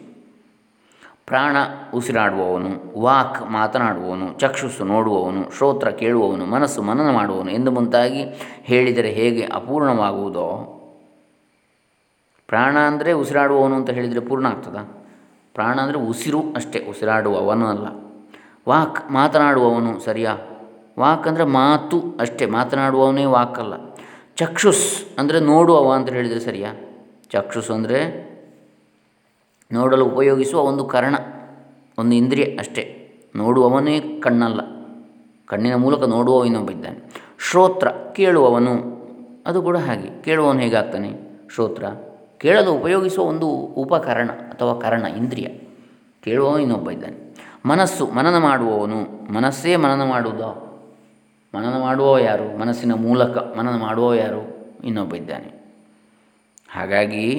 [1.27, 1.57] ಪ್ರಾಣ
[1.95, 8.25] ಉಸಿರಾಡುವವನು, ವಾಕ್ ಮಾತನಾಡುವವನು ಚಕ್ಷುಸು ನೋಡುವವನು, ಶ್ರೋತ್ರ ಕೇಳುವವನು, ಮನಸ್ಸು ಮನನ ಮಾಡುವವನು ಎಂದು ಮುಂತಾಗಿ
[8.63, 10.71] ಹೇಳಿದರೆ ಹೇಗೆ ಅಪೂರ್ಣವಾಗುವುದೋ?
[12.47, 14.77] ಪ್ರಾಣ ಅಂದರೆ ಉಸಿರಾಡುವವನು ಅಂತ ಹೇಳಿದರೆ ಪೂರ್ಣ ಆಗ್ತದ?
[15.55, 18.04] ಪ್ರಾಣ ಅಂದರೆ ಉಸಿರು ಅಷ್ಟೇ ಉಸಿರಾಡುವವನು ಅಲ್ಲ
[18.69, 20.37] ವಾಕ್ ಮಾತನಾಡುವವನು ಸರಿಯಾ?
[20.99, 23.75] ವಾಕ್ ಅಂದರೆ ಮಾತು ಅಷ್ಟೇ, ಮಾತನಾಡುವವನೇ ವಾಕ್ ಅಲ್ಲ
[24.37, 26.73] ಚಕ್ಷುಸ್ ಅಂದರೆ ನೋಡುವವ ಅಂತ ಹೇಳಿದರೆ ಸರಿಯಾ?
[27.31, 27.99] ಚಕ್ಷುಸ್ ಅಂದರೆ
[29.73, 31.15] ನೋಡಲು ಉಪಯೋಗಿಸುವ ಒಂದು ಕರಣ,
[31.99, 33.01] ಒಂದು ಇಂದ್ರಿಯ ಅಷ್ಟೇ.
[33.37, 34.61] ನೋಡುವವನೇ ಕಣ್ಣಲ್ಲ.
[35.47, 36.99] ಕಣ್ಣಿನ ಮೂಲಕ ನೋಡುವವ ಇನ್ನೊಬ್ಬ ಇದ್ದಾನೆ
[37.51, 38.75] ಶ್ರೋತ್ರ ಕೇಳುವವನು,
[39.47, 40.23] ಅದು ಕೂಡ ಹಾಗೆ.
[40.23, 41.11] ಕೇಳುವವನು ಹೇಗಾಗ್ತಾನೆ?
[41.55, 41.85] ಶ್ರೋತ್ರ.
[42.39, 45.49] ಕೇಳಲು ಉಪಯೋಗಿಸುವ ಒಂದು ಉಪಕರಣ ಅಥವಾ ಕರಣ, ಇಂದ್ರಿಯ.
[46.23, 47.24] ಕೇಳುವವ ಇನ್ನೊಬ್ಬ ಇದ್ದಾನೆ.
[47.67, 50.51] ಮನಸ್ಸು ಮನನ ಮಾಡುವವನು, ಮನಸ್ಸೇ ಮನನ ಮಾಡುವುದೋ
[51.55, 52.59] ಮನನ ಮಾಡುವವ ಯಾರು?
[52.59, 54.43] ಮನಸ್ಸಿನ ಮೂಲಕ ಮನನ ಮಾಡುವವ ಯಾರು?
[54.85, 55.65] ಇನ್ನೊಬ್ಬ ಇದ್ದಾನೆ.
[56.73, 57.31] ಹಾಗಾಗಿ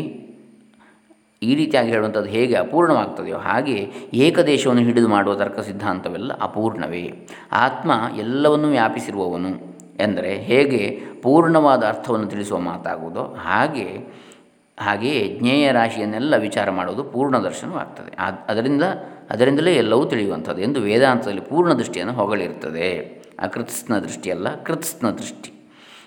[1.43, 7.27] ಈ ರೀತಿಯಾಗಿ ಹೇಳುವಂಥದ್ದು ಹೇಗೆ ಅಪೂರ್ಣವಾಗ್ತದೆಯೋ ಹಾಗೆ ಏಕದೇಶವನ್ನು ಹಿಡಿದು ಮಾಡುವ ತರ್ಕ ಸಿದ್ಧಾಂತವೆಲ್ಲ ಅಪೂರ್ಣವೇ.
[7.51, 9.49] ಆತ್ಮ ಎಲ್ಲವನ್ನೂ ವ್ಯಾಪಿಸಿರುವವನು
[9.99, 13.87] ಎಂದರೆ ಹೇಗೆ ಪೂರ್ಣವಾದ ಅರ್ಥವನ್ನು ತಿಳಿಸುವ ಮಾತಾಗುವುದೋ ಹಾಗೆ,
[14.79, 18.17] ಹಾಗೆಯೇ ಜ್ಞೇಯ ರಾಶಿಯನ್ನೆಲ್ಲ ವಿಚಾರ ಮಾಡುವುದು ಪೂರ್ಣ ದರ್ಶನವಾಗ್ತದೆ
[18.47, 18.83] ಅದರಿಂದ
[19.29, 22.89] ಅದರಿಂದಲೇ ಎಲ್ಲವೂ ತಿಳಿಯುವಂಥದ್ದು ಎಂದು ವೇದಾಂತದಲ್ಲಿ ಪೂರ್ಣ ದೃಷ್ಟಿಯನ್ನು ಹೊಗಳಿರ್ತದೆ.
[23.39, 25.51] ಅಕೃತ್ಸ್ನ ದೃಷ್ಟಿಯಲ್ಲ ಕೃತ್ಸ್ನ ದೃಷ್ಟಿ.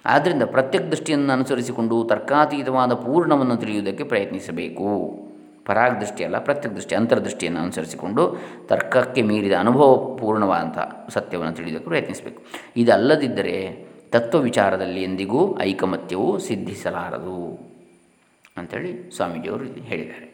[0.07, 5.19] ಆದ್ದರಿಂದ ಪ್ರತ್ಯಕ್ ದೃಷ್ಟಿಯನ್ನು ಅನುಸರಿಸಿಕೊಂಡು ತರ್ಕಾತೀತವಾದ ಪೂರ್ಣವನ್ನು ತಿಳಿಯುವುದಕ್ಕೆ ಪ್ರಯತ್ನಿಸಬೇಕು.
[5.65, 10.79] ಪರಾಗ್ ದೃಷ್ಟಿಯಲ್ಲ ಪ್ರತ್ಯಕ್ ದೃಷ್ಟಿ, ಅಂತರ್ದೃಷ್ಟಿಯನ್ನು ಅನುಸರಿಸಿಕೊಂಡು ತರ್ಕಕ್ಕೆ ಮೀರಿದ ಅನುಭವ ಪೂರ್ಣವಾದಂಥ
[11.11, 12.43] ಸತ್ಯವನ್ನು ತಿಳಿಯುವುದಕ್ಕೆ ಪ್ರಯತ್ನಿಸಬೇಕು.
[12.77, 17.39] ಇದಲ್ಲದಿದ್ದರೆ ತತ್ವ ವಿಚಾರದಲ್ಲಿ ಎಂದಿಗೂ ಐಕಮತ್ಯವು ಸಿದ್ಧಿಸಲಾರದು
[18.57, 20.28] ಅಂಥೇಳಿ ಸ್ವಾಮೀಜಿಯವರು ಹೇಳಿದ್ದಾರೆ.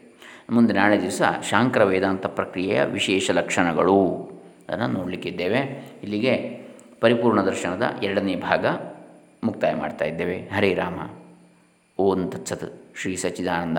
[0.49, 4.29] ಮುಂದೆ ನಾಳೆ ದಿವಸ ಶಾಂಕರ ವೇದಾಂತ ಪ್ರಕ್ರಿಯೆಯ ವಿಶೇಷ ಲಕ್ಷಣಗಳು.
[4.69, 5.85] ಅದನ್ನು ನೋಡಲಿಕ್ಕಿದ್ದೇವೆ.
[6.03, 6.61] ಇಲ್ಲಿಗೆ
[7.01, 8.65] ಪರಿಪೂರ್ಣ ದರ್ಶನದ ಎರಡನೇ ಭಾಗ
[9.43, 10.37] ಮುಕ್ತಾಯ ಮಾಡ್ತಾ ಇದ್ದೇವೆ.
[10.37, 11.09] ಹರೇ ರಾಮ.
[11.99, 13.77] ಓಂ ತತ್ಸತ್ ಶ್ರೀ ಸಚ್ಚಿದಾನಂದ